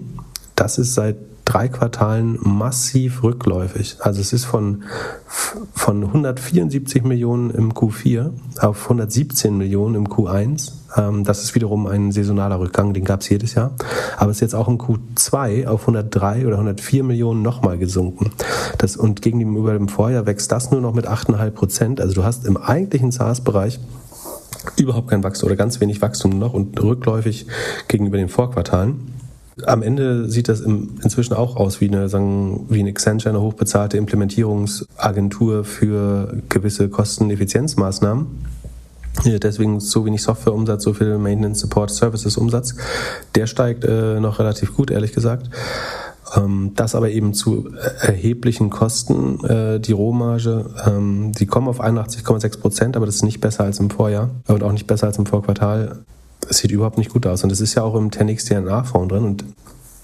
[0.56, 1.18] das ist seit
[1.52, 3.98] drei Quartalen massiv rückläufig.
[4.00, 4.84] Also es ist von,
[5.26, 8.30] von 174 Millionen im Q4
[8.62, 10.72] auf 117 Millionen im Q1.
[10.96, 13.72] Ähm, das ist wiederum ein saisonaler Rückgang, den gab es jedes Jahr.
[14.16, 18.32] Aber es ist jetzt auch im Q2 auf 103 oder 104 Millionen nochmal gesunken.
[18.78, 22.02] Das, und gegenüber dem Vorjahr wächst das nur noch mit 8,5 Prozent.
[22.02, 23.82] Also du hast im eigentlichen SaaS-Bereich
[24.78, 27.48] überhaupt kein Wachstum oder ganz wenig Wachstum noch und rückläufig
[27.90, 29.12] gegenüber den Vorquartalen.
[29.68, 33.98] Am Ende sieht das inzwischen auch aus wie eine, sagen, wie eine Accenture, eine hochbezahlte
[33.98, 38.28] Implementierungsagentur für gewisse Kosteneffizienzmaßnahmen.
[39.26, 42.76] Deswegen so wenig Softwareumsatz, so viel Maintenance, Support, Services Umsatz.
[43.36, 45.50] Der steigt äh, noch relativ gut, ehrlich gesagt.
[46.36, 52.60] Ähm, das aber eben zu erheblichen Kosten, äh, die Rohmarge, ähm, die kommen auf 81,6
[52.60, 55.26] Prozent, aber das ist nicht besser als im Vorjahr und auch nicht besser als im
[55.26, 56.04] Vorquartal.
[56.52, 57.46] Es sieht überhaupt nicht gut aus.
[57.46, 59.24] Und es ist ja auch im 10x DNA-Fonds drin.
[59.24, 59.46] Und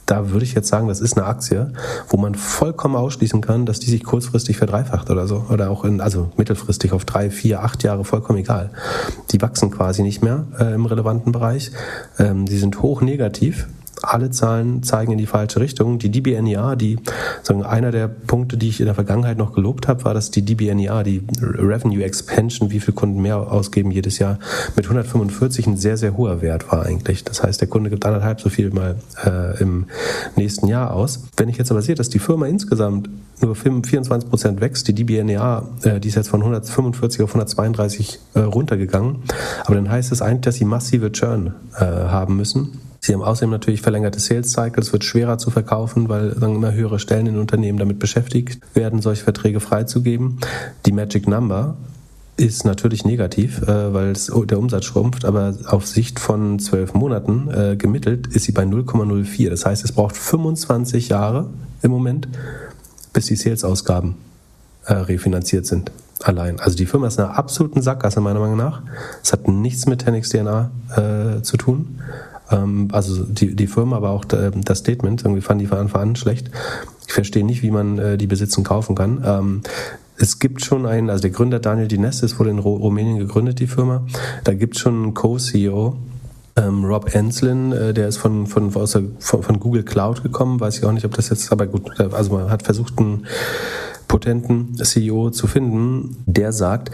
[0.05, 1.73] da würde ich jetzt sagen, das ist eine Aktie,
[2.07, 5.45] wo man vollkommen ausschließen kann, dass die sich kurzfristig verdreifacht oder so.
[5.49, 8.69] Oder auch in, also mittelfristig auf drei, vier, acht Jahre vollkommen egal.
[9.31, 11.71] Die wachsen quasi nicht mehr äh, im relevanten Bereich.
[12.17, 13.67] Ähm, die sind hoch negativ
[14.01, 15.99] alle Zahlen zeigen in die falsche Richtung.
[15.99, 16.97] Die DBNEA, die
[17.43, 20.43] sagen, einer der Punkte, die ich in der Vergangenheit noch gelobt habe, war, dass die
[20.43, 24.39] DBNEA, die Revenue Expansion, wie viele Kunden mehr ausgeben jedes Jahr,
[24.75, 27.23] mit 145 ein sehr, sehr hoher Wert war eigentlich.
[27.23, 28.95] Das heißt, der Kunde gibt anderthalb so viel mal
[29.25, 29.85] äh, im
[30.35, 31.25] nächsten Jahr aus.
[31.35, 33.09] Wenn ich jetzt aber sehe, dass die Firma insgesamt
[33.41, 38.39] nur 24 Prozent wächst, die DBNEA, äh, die ist jetzt von 145 auf 132 äh,
[38.39, 39.17] runtergegangen,
[39.65, 43.51] aber dann heißt es eigentlich, dass sie massive Churn äh, haben müssen Sie haben außerdem
[43.51, 47.79] natürlich verlängerte Sales Cycles, wird schwerer zu verkaufen, weil dann immer höhere Stellen in Unternehmen
[47.79, 50.39] damit beschäftigt werden, solche Verträge freizugeben.
[50.85, 51.77] Die Magic Number
[52.35, 54.11] ist natürlich negativ, äh, weil
[54.47, 59.49] der Umsatz schrumpft, aber auf Sicht von zwölf Monaten äh, gemittelt ist sie bei 0,04.
[59.51, 61.47] Das heißt, es braucht 25 Jahre
[61.83, 62.27] im Moment,
[63.13, 64.17] bis die Sales-Ausgaben
[64.83, 65.93] äh, refinanziert sind.
[66.23, 66.59] Allein.
[66.59, 68.81] Also die Firma ist in einer absoluten Sackgasse meiner Meinung nach.
[69.23, 71.99] Es hat nichts mit 10x DNA äh, zu tun.
[72.51, 76.15] Ähm, also die, die Firma, aber auch das Statement, irgendwie fanden die von Anfang an
[76.15, 76.51] schlecht.
[77.07, 79.23] Ich verstehe nicht, wie man äh, die besitzen kaufen kann.
[79.25, 79.61] Ähm,
[80.19, 84.03] es gibt schon einen, also der Gründer Daniel Dinestis wurde in Rumänien gegründet, die Firma.
[84.43, 85.95] Da gibt es schon einen Co-CEO,
[86.57, 90.59] ähm, Rob Enslin, äh, der ist von, von, aus der, von, von, Google Cloud gekommen,
[90.59, 93.27] weiß ich auch nicht, ob das jetzt, aber gut, also man hat versucht, einen
[94.07, 96.91] potenten CEO zu finden, der sagt,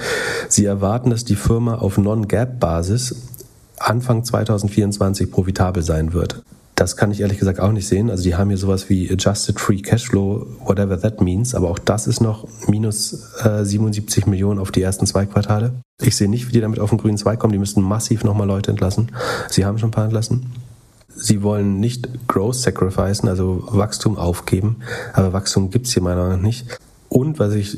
[0.50, 3.16] sie erwarten, dass die Firma auf Non-Gap-Basis
[3.84, 6.42] Anfang 2024 profitabel sein wird.
[6.76, 8.10] Das kann ich ehrlich gesagt auch nicht sehen.
[8.10, 12.08] Also die haben hier sowas wie Adjusted Free Cashflow, whatever that means, aber auch das
[12.08, 15.74] ist noch minus äh, 77 Millionen auf die ersten zwei Quartale.
[16.02, 17.54] Ich sehe nicht, wie die damit auf den grünen Zweig kommen.
[17.54, 19.12] Die müssten massiv nochmal Leute entlassen.
[19.50, 20.48] Sie haben schon ein paar entlassen.
[21.16, 24.78] Sie wollen nicht Growth sacrificen, also Wachstum aufgeben,
[25.14, 26.80] aber Wachstum gibt's hier meiner Meinung nach nicht.
[27.08, 27.78] Und was ich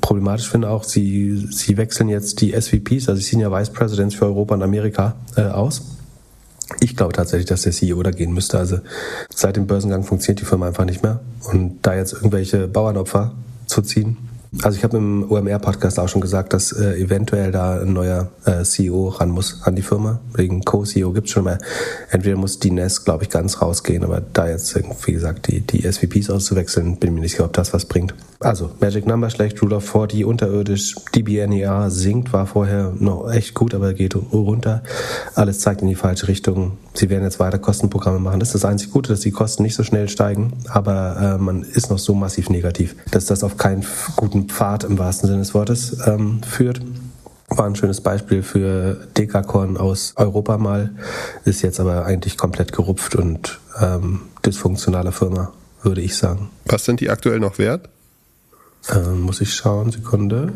[0.00, 4.54] problematisch finde auch, sie, sie wechseln jetzt die SVPs, also Senior Vice Presidents für Europa
[4.54, 5.82] und Amerika, äh, aus.
[6.78, 8.58] Ich glaube tatsächlich, dass der CEO da gehen müsste.
[8.58, 8.78] Also
[9.34, 11.20] seit dem Börsengang funktioniert die Firma einfach nicht mehr.
[11.52, 13.32] Und da jetzt irgendwelche Bauernopfer
[13.66, 14.16] zu ziehen,
[14.62, 18.64] also ich habe im OMR-Podcast auch schon gesagt, dass äh, eventuell da ein neuer äh,
[18.64, 20.20] CEO ran muss an die Firma.
[20.34, 21.58] Wegen Co-CEO gibt es schon mal.
[22.10, 24.76] Entweder muss die NES, glaube ich, ganz rausgehen, aber da jetzt,
[25.06, 28.14] wie gesagt, die, die SVPs auszuwechseln, bin mir nicht sicher, ob das was bringt.
[28.42, 33.74] Also, Magic Number schlecht, Rule of 40, unterirdisch, DBNER sinkt, war vorher noch echt gut,
[33.74, 34.82] aber geht runter.
[35.34, 36.78] Alles zeigt in die falsche Richtung.
[36.94, 38.40] Sie werden jetzt weiter Kostenprogramme machen.
[38.40, 41.62] Das ist das einzig Gute, dass die Kosten nicht so schnell steigen, aber äh, man
[41.62, 43.84] ist noch so massiv negativ, dass das auf keinen
[44.16, 46.80] guten Pfad im wahrsten Sinne des Wortes ähm, führt.
[47.48, 50.90] War ein schönes Beispiel für Dekakorn aus Europa mal,
[51.44, 56.50] ist jetzt aber eigentlich komplett gerupft und ähm, dysfunktionale Firma, würde ich sagen.
[56.66, 57.88] Was sind die aktuell noch wert?
[58.88, 60.52] Ähm, muss ich schauen, Sekunde.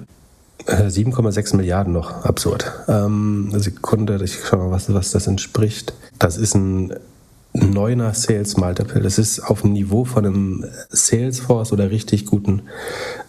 [0.67, 2.73] 7,6 äh, Milliarden noch, absurd.
[2.89, 5.95] Ähm, Sekunde, ich schau mal, was, was das entspricht.
[6.19, 6.95] Das ist ein
[7.55, 9.01] neuner Sales Multiple.
[9.01, 12.63] Das ist auf dem Niveau von einem Salesforce oder richtig guten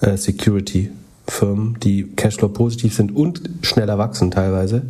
[0.01, 0.91] äh, Security
[1.27, 4.83] Firmen, die Cashflow positiv sind und schneller wachsen teilweise.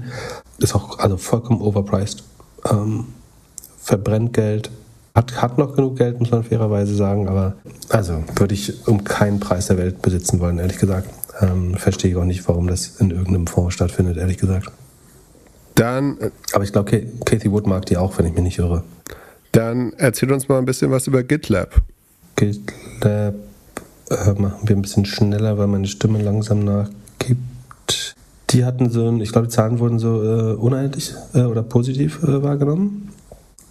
[0.58, 2.24] Ist auch also vollkommen overpriced.
[2.70, 3.06] Ähm,
[3.78, 4.72] verbrennt Geld,
[5.14, 7.56] hat, hat noch genug Geld, muss man fairerweise sagen, aber
[7.90, 11.10] also würde ich um keinen Preis der Welt besitzen wollen, ehrlich gesagt.
[11.42, 14.72] Ähm, verstehe ich auch nicht, warum das in irgendeinem Fonds stattfindet, ehrlich gesagt.
[15.76, 16.18] Dann.
[16.20, 18.84] Äh, Aber ich glaube, Kathy Wood mag die auch, wenn ich mich nicht irre.
[19.56, 21.82] Dann erzähl uns mal ein bisschen was über GitLab.
[22.36, 23.36] GitLab
[24.10, 28.16] äh, machen wir ein bisschen schneller, weil meine Stimme langsam nachgibt.
[28.50, 32.22] Die hatten so ein, ich glaube, die Zahlen wurden so äh, uneinheitlich äh, oder positiv
[32.24, 33.14] äh, wahrgenommen.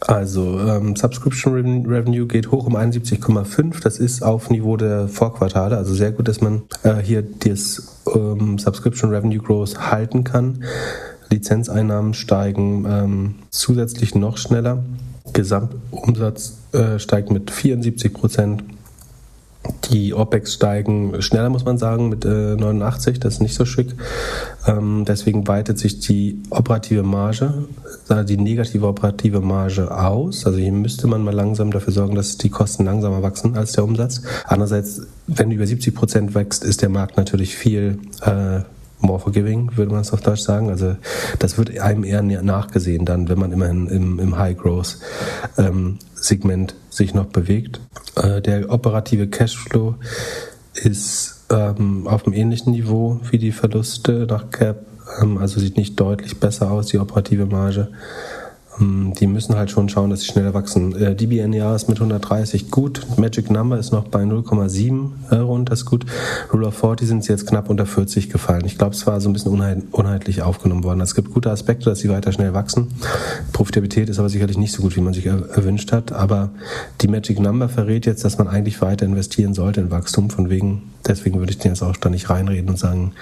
[0.01, 1.53] Also ähm, Subscription
[1.87, 3.83] Revenue geht hoch um 71,5.
[3.83, 5.77] Das ist auf Niveau der Vorquartale.
[5.77, 10.65] Also sehr gut, dass man äh, hier das ähm, Subscription Revenue Growth halten kann.
[11.29, 14.83] Lizenzeinnahmen steigen ähm, zusätzlich noch schneller.
[15.35, 18.65] Gesamtumsatz äh, steigt mit 74 Prozent.
[19.91, 23.95] Die OPEX steigen schneller, muss man sagen, mit äh, 89, das ist nicht so schick.
[24.67, 27.67] Ähm, deswegen weitet sich die operative Marge,
[28.11, 30.45] äh, die negative operative Marge aus.
[30.45, 33.85] Also hier müsste man mal langsam dafür sorgen, dass die Kosten langsamer wachsen als der
[33.85, 34.23] Umsatz.
[34.47, 38.61] Andererseits, wenn über 70 Prozent wächst, ist der Markt natürlich viel äh,
[39.05, 40.71] more forgiving, würde man es auf Deutsch sagen.
[40.71, 40.97] Also
[41.39, 44.99] das wird einem eher nachgesehen dann, wenn man immerhin im, im High Growth
[45.59, 47.81] ähm, sich noch bewegt.
[48.17, 49.95] Äh, der operative Cashflow
[50.75, 54.87] ist ähm, auf einem ähnlichen Niveau wie die Verluste nach Cap,
[55.21, 57.89] ähm, also sieht nicht deutlich besser aus, die operative Marge.
[58.81, 60.95] Ähm, die müssen halt schon schauen, dass sie schneller wachsen.
[60.97, 63.07] Äh, DBNER ist mit 130 gut.
[63.17, 66.07] Magic Number ist noch bei 0,7 äh, rund, das ist gut.
[66.53, 68.65] Rule of 40 sind sie jetzt knapp unter 40 gefallen.
[68.65, 69.53] Ich glaube, es war so ein bisschen
[69.91, 71.01] unheitlich aufgenommen worden.
[71.01, 72.89] Es gibt gute Aspekte, dass sie weiter schnell wachsen.
[73.53, 76.13] Profitabilität ist aber sicherlich nicht so gut, wie man sich erwünscht hat.
[76.13, 76.51] Aber
[77.01, 80.31] die Magic Number verrät jetzt, dass man eigentlich weiter investieren sollte in Wachstum.
[80.31, 83.13] Von wegen, deswegen würde ich den jetzt auch da nicht reinreden und sagen,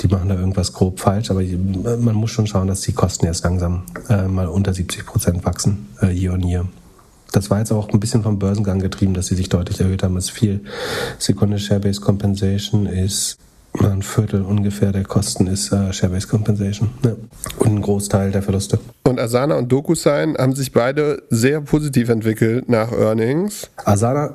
[0.00, 1.30] die machen da irgendwas grob falsch.
[1.30, 5.06] Aber man muss schon schauen, dass die Kosten jetzt langsam äh, mal unter 70 50
[5.06, 6.66] Prozent wachsen, äh, year on year.
[7.32, 10.16] Das war jetzt auch ein bisschen vom Börsengang getrieben, dass sie sich deutlich erhöht haben.
[10.16, 10.60] Es viel
[11.18, 13.36] Sekunde Share-Based Compensation ist
[13.78, 17.12] ein Viertel ungefähr der Kosten ist äh, Share-Based Compensation ja.
[17.58, 18.78] und ein Großteil der Verluste.
[19.04, 23.68] Und Asana und DocuSign haben sich beide sehr positiv entwickelt nach Earnings.
[23.84, 24.32] Asana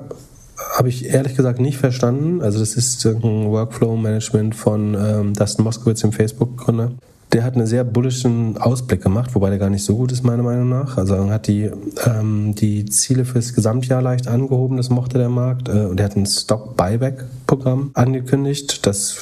[0.73, 2.41] habe ich ehrlich gesagt nicht verstanden.
[2.41, 6.91] Also das ist ein Workflow-Management von ähm, Dustin Moskowitz, dem Facebook-Gründer.
[7.33, 10.43] Der hat einen sehr bullischen Ausblick gemacht, wobei der gar nicht so gut ist, meiner
[10.43, 10.97] Meinung nach.
[10.97, 11.71] Also er hat die,
[12.05, 15.69] ähm, die Ziele fürs Gesamtjahr leicht angehoben, das mochte der Markt.
[15.69, 18.85] Äh, und er hat ein Stock-Buyback-Programm angekündigt.
[18.85, 19.15] Das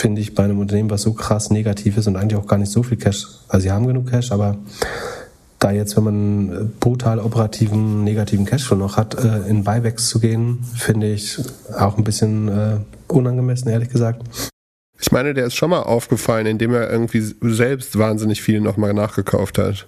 [0.00, 2.70] finde ich bei einem Unternehmen, was so krass negativ ist und eigentlich auch gar nicht
[2.70, 3.26] so viel Cash.
[3.48, 4.56] Also sie haben genug Cash, aber
[5.60, 10.64] da jetzt, wenn man brutal operativen negativen Cashflow noch hat, äh, in Buybacks zu gehen,
[10.74, 11.38] finde ich
[11.78, 14.22] auch ein bisschen äh, unangemessen, ehrlich gesagt.
[14.98, 19.58] Ich meine, der ist schon mal aufgefallen, indem er irgendwie selbst wahnsinnig viel nochmal nachgekauft
[19.58, 19.86] hat.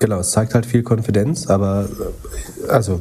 [0.00, 1.88] Genau, es zeigt halt viel Konfidenz, aber
[2.66, 3.00] äh, also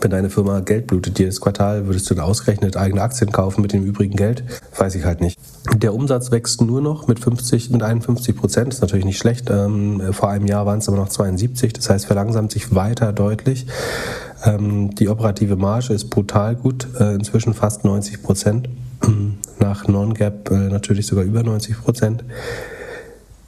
[0.00, 3.72] wenn deine Firma Geld blutet jedes Quartal, würdest du dann ausgerechnet eigene Aktien kaufen mit
[3.72, 4.44] dem übrigen Geld?
[4.76, 5.38] Weiß ich halt nicht.
[5.74, 8.72] Der Umsatz wächst nur noch mit 50, mit 51 Prozent.
[8.72, 9.50] Ist natürlich nicht schlecht.
[9.50, 11.72] Ähm, vor einem Jahr waren es aber noch 72.
[11.72, 13.66] Das heißt, verlangsamt sich weiter deutlich.
[14.44, 18.68] Ähm, die operative Marge ist brutal gut, äh, inzwischen fast 90 Prozent
[19.58, 22.24] nach Non-Gap äh, natürlich sogar über 90 Prozent.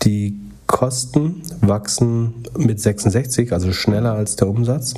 [0.03, 4.95] Die Kosten wachsen mit 66, also schneller als der Umsatz.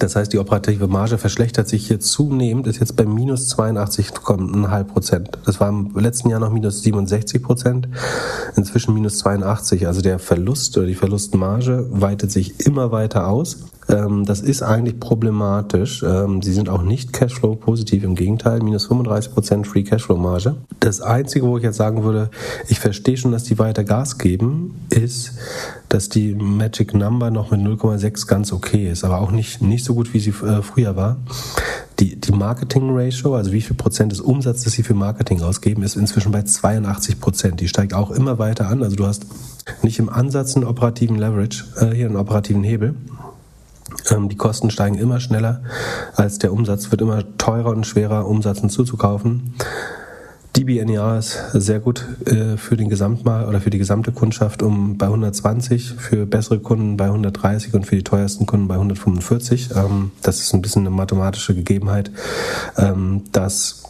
[0.00, 5.28] Das heißt, die operative Marge verschlechtert sich hier zunehmend, ist jetzt bei minus 82,5 Prozent.
[5.44, 7.86] Das war im letzten Jahr noch minus 67 Prozent,
[8.56, 9.86] inzwischen minus 82.
[9.86, 13.58] Also der Verlust oder die Verlustmarge weitet sich immer weiter aus.
[13.90, 16.02] Ähm, das ist eigentlich problematisch.
[16.02, 20.56] Ähm, sie sind auch nicht Cashflow positiv, im Gegenteil, minus 35 Prozent Free Cashflow Marge.
[20.78, 22.30] Das Einzige, wo ich jetzt sagen würde,
[22.68, 25.32] ich verstehe schon, dass die weiter Gas geben, ist,
[25.88, 29.94] dass die Magic Number noch mit 0,6 ganz okay ist, aber auch nicht, nicht so
[29.94, 31.16] gut, wie sie äh, früher war.
[31.98, 35.96] Die, die Marketing Ratio, also wie viel Prozent des Umsatzes sie für Marketing ausgeben, ist
[35.96, 37.60] inzwischen bei 82 Prozent.
[37.60, 38.82] Die steigt auch immer weiter an.
[38.82, 39.26] Also du hast
[39.82, 42.94] nicht im Ansatz einen operativen Leverage, äh, hier einen operativen Hebel.
[44.10, 45.62] Ähm, die Kosten steigen immer schneller
[46.14, 49.54] als der Umsatz, wird immer teurer und schwerer, Umsatz hinzuzukaufen.
[50.56, 55.06] DBNER ist sehr gut äh, für den Gesamtmal oder für die gesamte Kundschaft um bei
[55.06, 59.70] 120, für bessere Kunden bei 130 und für die teuersten Kunden bei 145.
[59.76, 62.10] Ähm, das ist ein bisschen eine mathematische Gegebenheit,
[62.76, 63.84] ähm, dass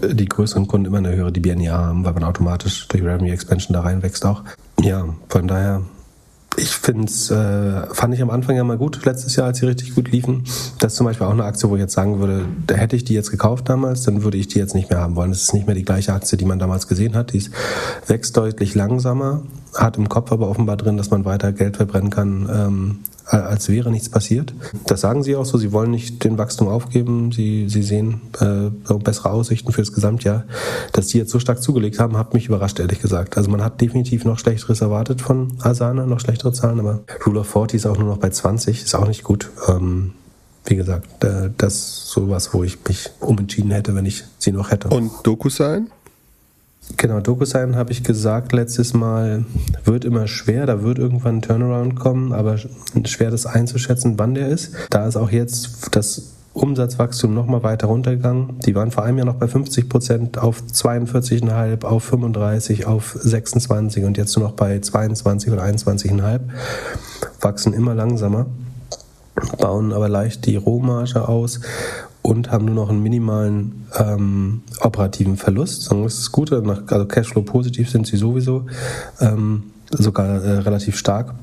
[0.00, 3.80] die größeren Kunden immer eine höhere DBNER haben, weil man automatisch durch Revenue Expansion da
[3.80, 4.44] reinwächst auch.
[4.80, 5.82] Ja, von daher
[6.56, 9.66] ich finde es, äh, fand ich am Anfang ja mal gut, letztes Jahr, als sie
[9.66, 10.44] richtig gut liefen.
[10.78, 13.04] Das ist zum Beispiel auch eine Aktie, wo ich jetzt sagen würde, da hätte ich
[13.04, 15.30] die jetzt gekauft damals, dann würde ich die jetzt nicht mehr haben wollen.
[15.30, 17.32] Das ist nicht mehr die gleiche Aktie, die man damals gesehen hat.
[17.32, 17.44] Die
[18.06, 19.42] wächst deutlich langsamer,
[19.74, 23.90] hat im Kopf aber offenbar drin, dass man weiter Geld verbrennen kann, ähm, als wäre
[23.90, 24.54] nichts passiert.
[24.86, 28.94] Das sagen sie auch so, sie wollen nicht den Wachstum aufgeben, sie, sie sehen äh,
[28.94, 30.44] bessere Aussichten für das Gesamtjahr.
[30.92, 33.36] Dass die jetzt so stark zugelegt haben, hat mich überrascht, ehrlich gesagt.
[33.36, 37.48] Also man hat definitiv noch Schlechteres erwartet von Asana, noch schlechtere Zahlen, aber Rule of
[37.48, 39.50] 40 ist auch nur noch bei 20, ist auch nicht gut.
[39.68, 40.12] Ähm,
[40.64, 44.70] wie gesagt, äh, das ist sowas, wo ich mich umentschieden hätte, wenn ich sie noch
[44.70, 44.88] hätte.
[44.88, 45.90] Und DokuSign?
[46.96, 49.44] Genau, DocuSign habe ich gesagt letztes Mal,
[49.84, 52.58] wird immer schwer, da wird irgendwann ein Turnaround kommen, aber
[53.04, 54.72] schwer das einzuschätzen, wann der ist.
[54.90, 58.60] Da ist auch jetzt das Umsatzwachstum nochmal weiter runtergegangen.
[58.60, 64.04] Die waren vor einem Jahr noch bei 50 Prozent auf 42,5, auf 35, auf 26
[64.04, 66.40] und jetzt nur noch bei 22 oder 21,5.
[67.40, 68.46] Wachsen immer langsamer,
[69.58, 71.60] bauen aber leicht die Rohmarge aus
[72.26, 75.90] und haben nur noch einen minimalen ähm, operativen Verlust.
[75.92, 78.66] Das ist gut, also Cashflow positiv sind sie sowieso,
[79.20, 81.34] ähm, sogar äh, relativ stark.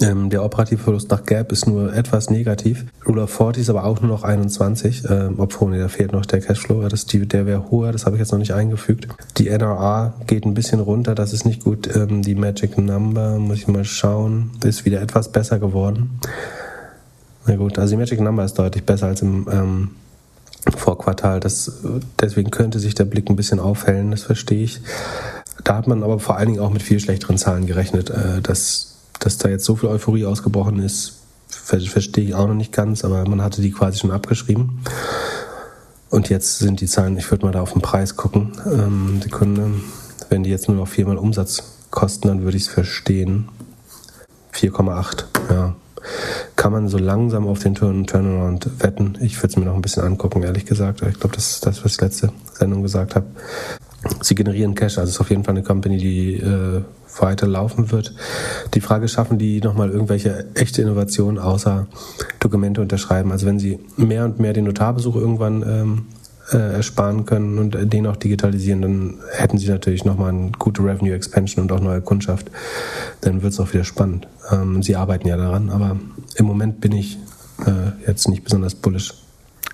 [0.00, 2.86] Ähm, der operative Verlust nach Gap ist nur etwas negativ.
[3.04, 5.02] Rule of 40 ist aber auch nur noch 21.
[5.10, 6.88] Ähm, obwohl, nee, da fehlt noch der Cashflow.
[6.88, 9.08] Das, die, der wäre hoher, das habe ich jetzt noch nicht eingefügt.
[9.38, 11.92] Die NRA geht ein bisschen runter, das ist nicht gut.
[11.96, 16.20] Ähm, die Magic Number, muss ich mal schauen, ist wieder etwas besser geworden.
[17.50, 19.90] Na gut, also die Magic Number ist deutlich besser als im ähm,
[20.76, 21.40] Vorquartal.
[21.40, 21.80] Das,
[22.20, 24.80] deswegen könnte sich der Blick ein bisschen aufhellen, das verstehe ich.
[25.64, 28.08] Da hat man aber vor allen Dingen auch mit viel schlechteren Zahlen gerechnet.
[28.08, 32.72] Äh, dass dass da jetzt so viel Euphorie ausgebrochen ist, verstehe ich auch noch nicht
[32.72, 34.84] ganz, aber man hatte die quasi schon abgeschrieben.
[36.08, 38.52] Und jetzt sind die Zahlen, ich würde mal da auf den Preis gucken.
[38.64, 39.72] Ähm, Sekunde,
[40.28, 43.48] wenn die jetzt nur noch viermal Umsatz kosten, dann würde ich es verstehen.
[44.54, 45.74] 4,8, ja.
[46.60, 49.16] Kann man so langsam auf den Turn Turnaround wetten?
[49.22, 51.00] Ich würde es mir noch ein bisschen angucken, ehrlich gesagt.
[51.00, 53.24] Ich glaube, das ist das, was ich letzte Sendung gesagt habe.
[54.20, 56.82] Sie generieren Cash, also es ist auf jeden Fall eine Company, die äh,
[57.18, 58.14] weiter laufen wird.
[58.74, 61.86] Die Frage, schaffen die nochmal irgendwelche echte Innovationen außer
[62.40, 63.32] Dokumente unterschreiben?
[63.32, 66.06] Also wenn sie mehr und mehr den Notarbesuch irgendwann ähm,
[66.52, 71.14] äh, ersparen können und den auch digitalisieren, dann hätten sie natürlich nochmal eine gute Revenue
[71.14, 72.50] Expansion und auch neue Kundschaft.
[73.20, 74.26] Dann wird es auch wieder spannend.
[74.50, 75.96] Ähm, sie arbeiten ja daran, aber
[76.36, 77.18] im Moment bin ich
[77.66, 79.14] äh, jetzt nicht besonders bullish.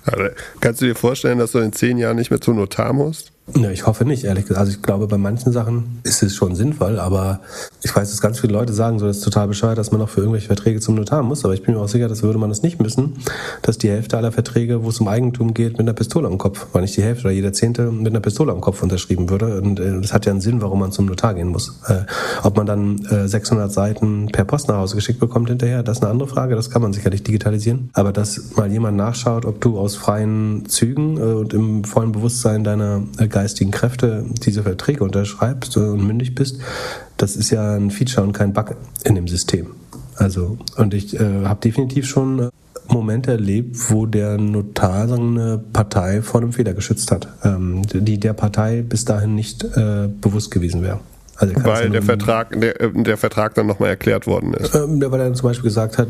[0.05, 0.23] Also,
[0.61, 3.31] kannst du dir vorstellen, dass du in zehn Jahren nicht mehr zum Notar musst?
[3.55, 4.59] Ja, ich hoffe nicht, ehrlich gesagt.
[4.59, 7.39] Also ich glaube, bei manchen Sachen ist es schon sinnvoll, aber
[7.81, 10.09] ich weiß, dass ganz viele Leute sagen, so das ist total bescheuert, dass man noch
[10.09, 12.49] für irgendwelche Verträge zum Notar muss, aber ich bin mir auch sicher, dass würde man
[12.49, 13.13] das nicht müssen,
[13.61, 16.67] dass die Hälfte aller Verträge, wo es um Eigentum geht, mit einer Pistole am Kopf,
[16.73, 19.61] weil nicht die Hälfte oder jeder Zehnte mit einer Pistole am Kopf unterschrieben würde.
[19.61, 21.79] Und äh, das hat ja einen Sinn, warum man zum Notar gehen muss.
[21.87, 22.01] Äh,
[22.43, 26.03] ob man dann äh, 600 Seiten per Post nach Hause geschickt bekommt hinterher, das ist
[26.03, 27.91] eine andere Frage, das kann man sicherlich digitalisieren.
[27.93, 32.65] Aber dass mal jemand nachschaut, ob du aus freien Zügen äh, und im vollen Bewusstsein
[32.65, 36.57] deiner äh, geistigen Kräfte diese Verträge unterschreibst und mündig bist,
[37.17, 39.67] das ist ja ein Feature und kein Bug in dem System.
[40.15, 42.49] Also, und ich äh, habe definitiv schon äh,
[42.87, 48.19] Momente erlebt, wo der Notar sagen, eine Partei vor einem Fehler geschützt hat, ähm, die
[48.19, 50.99] der Partei bis dahin nicht äh, bewusst gewesen wäre.
[51.37, 54.73] Also weil der Vertrag, der, äh, der Vertrag dann nochmal erklärt worden ist.
[54.73, 56.07] Ähm, weil er zum Beispiel gesagt hat,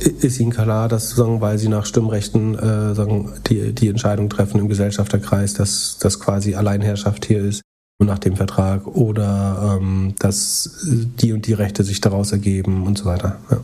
[0.00, 4.58] ist Ihnen klar, dass sagen, weil Sie nach Stimmrechten äh, sagen, die, die Entscheidung treffen
[4.58, 7.62] im Gesellschafterkreis, dass das quasi Alleinherrschaft hier ist
[7.98, 12.98] und nach dem Vertrag oder ähm, dass die und die Rechte sich daraus ergeben und
[12.98, 13.38] so weiter.
[13.50, 13.58] Ja.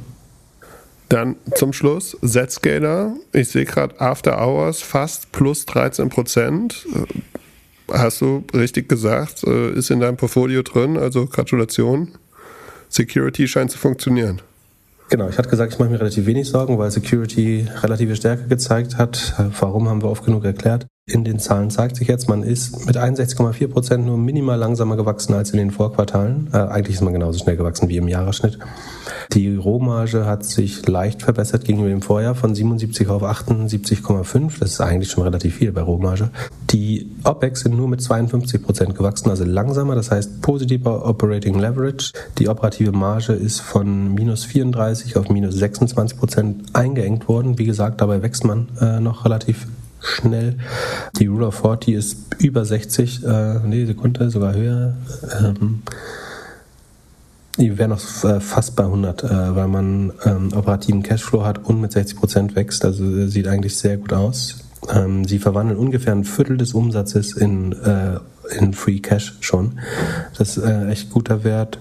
[1.09, 3.13] Dann zum Schluss Zscaler.
[3.33, 6.87] Ich sehe gerade After Hours fast plus 13 Prozent
[7.93, 12.09] hast du richtig gesagt, äh, ist in deinem Portfolio drin, also Gratulation.
[12.89, 14.43] Security scheint zu funktionieren.
[15.09, 18.97] Genau, ich hatte gesagt, ich mache mir relativ wenig Sorgen, weil Security relative Stärke gezeigt
[18.97, 19.35] hat.
[19.61, 20.87] Warum haben wir oft genug erklärt.
[21.13, 25.35] In den Zahlen zeigt sich jetzt, man ist mit 61,4 Prozent nur minimal langsamer gewachsen
[25.35, 26.49] als in den Vorquartalen.
[26.55, 28.59] Äh, eigentlich ist man genauso schnell gewachsen wie im Jahresschnitt.
[29.35, 34.59] Die Rohmarge hat sich leicht verbessert gegenüber dem Vorjahr von 77 auf 78,5.
[34.59, 36.31] Das ist eigentlich schon relativ viel bei Rohmarge.
[36.71, 39.95] Die OPEX sind nur mit 52 Prozent gewachsen, also langsamer.
[39.95, 42.13] Das heißt positiver Operating Leverage.
[42.39, 47.59] Die operative Marge ist von minus 34 auf minus 26 Prozent eingeengt worden.
[47.59, 49.67] Wie gesagt, dabei wächst man äh, noch relativ
[50.03, 50.59] schnell.
[51.19, 54.95] Die Rule of 40 ist über 60, äh, nee, Sekunde, sogar höher.
[55.41, 55.83] Ähm,
[57.59, 61.81] die wäre noch äh, fast bei 100, äh, weil man ähm, operativen Cashflow hat und
[61.81, 62.85] mit 60 Prozent wächst.
[62.85, 64.57] Also äh, sieht eigentlich sehr gut aus.
[64.91, 68.19] Ähm, sie verwandeln ungefähr ein Viertel des Umsatzes in, äh,
[68.59, 69.79] in Free Cash schon.
[70.37, 71.79] Das ist äh, echt guter Wert.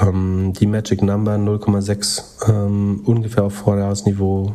[0.00, 4.54] Ähm, die Magic Number 0,6 ähm, ungefähr auf Vorjahresniveau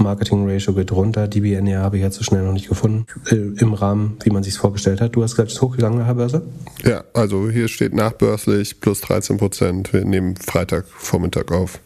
[0.00, 1.28] Marketing Ratio geht runter.
[1.28, 3.06] DBNR habe ich jetzt so schnell noch nicht gefunden.
[3.30, 5.14] Äh, Im Rahmen, wie man sich vorgestellt hat.
[5.14, 6.42] Du hast gesagt, es ist hochgegangen der Börse?
[6.84, 9.92] Ja, also hier steht nachbörslich plus 13 Prozent.
[9.92, 11.78] Wir nehmen Freitagvormittag auf.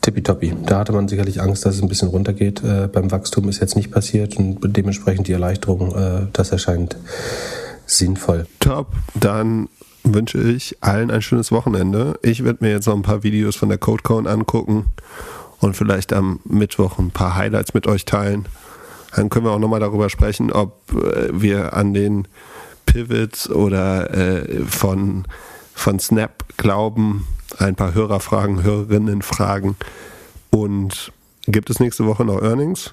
[0.00, 0.54] Tippitoppi.
[0.66, 2.62] Da hatte man sicherlich Angst, dass es ein bisschen runtergeht.
[2.64, 6.96] Äh, beim Wachstum ist jetzt nicht passiert und dementsprechend die Erleichterung, äh, das erscheint
[7.86, 8.46] sinnvoll.
[8.58, 8.88] Top.
[9.14, 9.68] Dann
[10.02, 12.18] wünsche ich allen ein schönes Wochenende.
[12.22, 14.86] Ich werde mir jetzt noch ein paar Videos von der CodeCon angucken
[15.62, 18.46] und vielleicht am Mittwoch ein paar Highlights mit euch teilen.
[19.14, 22.26] Dann können wir auch nochmal darüber sprechen, ob äh, wir an den
[22.84, 25.24] Pivots oder äh, von,
[25.74, 27.26] von Snap glauben.
[27.58, 29.76] Ein paar Hörerfragen, Hörerinnenfragen.
[30.50, 31.12] Und
[31.46, 32.92] gibt es nächste Woche noch Earnings?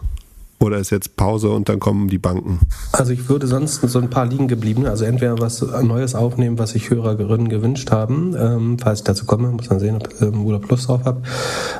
[0.60, 2.60] Oder ist jetzt Pause und dann kommen die Banken?
[2.92, 6.72] Also ich würde sonst so ein paar liegen geblieben, also entweder was Neues aufnehmen, was
[6.72, 10.46] sich Hörerinnen gewünscht haben, ähm, falls ich dazu komme, muss man sehen, ob ich ähm,
[10.46, 11.22] Urlaub Plus drauf habe.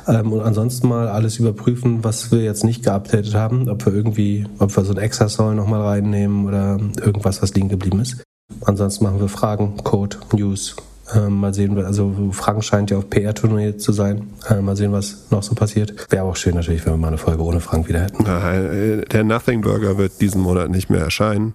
[0.08, 4.46] Ähm, und ansonsten mal alles überprüfen, was wir jetzt nicht geupdatet haben, ob wir irgendwie,
[4.58, 8.22] ob wir so ein Extra-Soul nochmal reinnehmen oder irgendwas, was liegen geblieben ist.
[8.62, 10.76] Ansonsten machen wir Fragen, Code, News,
[11.14, 14.30] ähm, mal sehen, also Frank scheint ja auf PR-Tournee zu sein.
[14.48, 15.94] Ähm, mal sehen, was noch so passiert.
[16.10, 18.24] Wäre auch schön natürlich, wenn wir mal eine Folge ohne Frank wieder hätten.
[18.24, 21.54] Nein, der Nothing Burger wird diesen Monat nicht mehr erscheinen.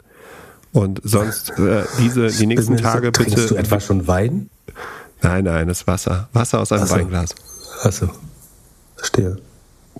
[0.71, 3.31] Und sonst äh, diese die nächsten Tage bitte.
[3.31, 4.49] Trinkst du etwa schon Wein?
[5.21, 6.27] Nein, nein, das ist Wasser.
[6.33, 6.95] Wasser aus einem Achso.
[6.95, 7.35] Weinglas.
[7.83, 8.09] Achso.
[8.97, 9.37] Verstehe.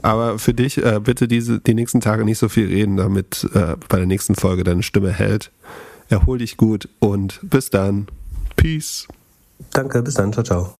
[0.02, 3.76] Aber für dich äh, bitte diese die nächsten Tage nicht so viel reden, damit äh,
[3.88, 5.52] bei der nächsten Folge deine Stimme hält.
[6.10, 8.08] Erhol dich gut und bis dann.
[8.58, 9.08] Peace.
[9.72, 10.34] Danke, bis dann.
[10.34, 10.76] Ciao, ciao.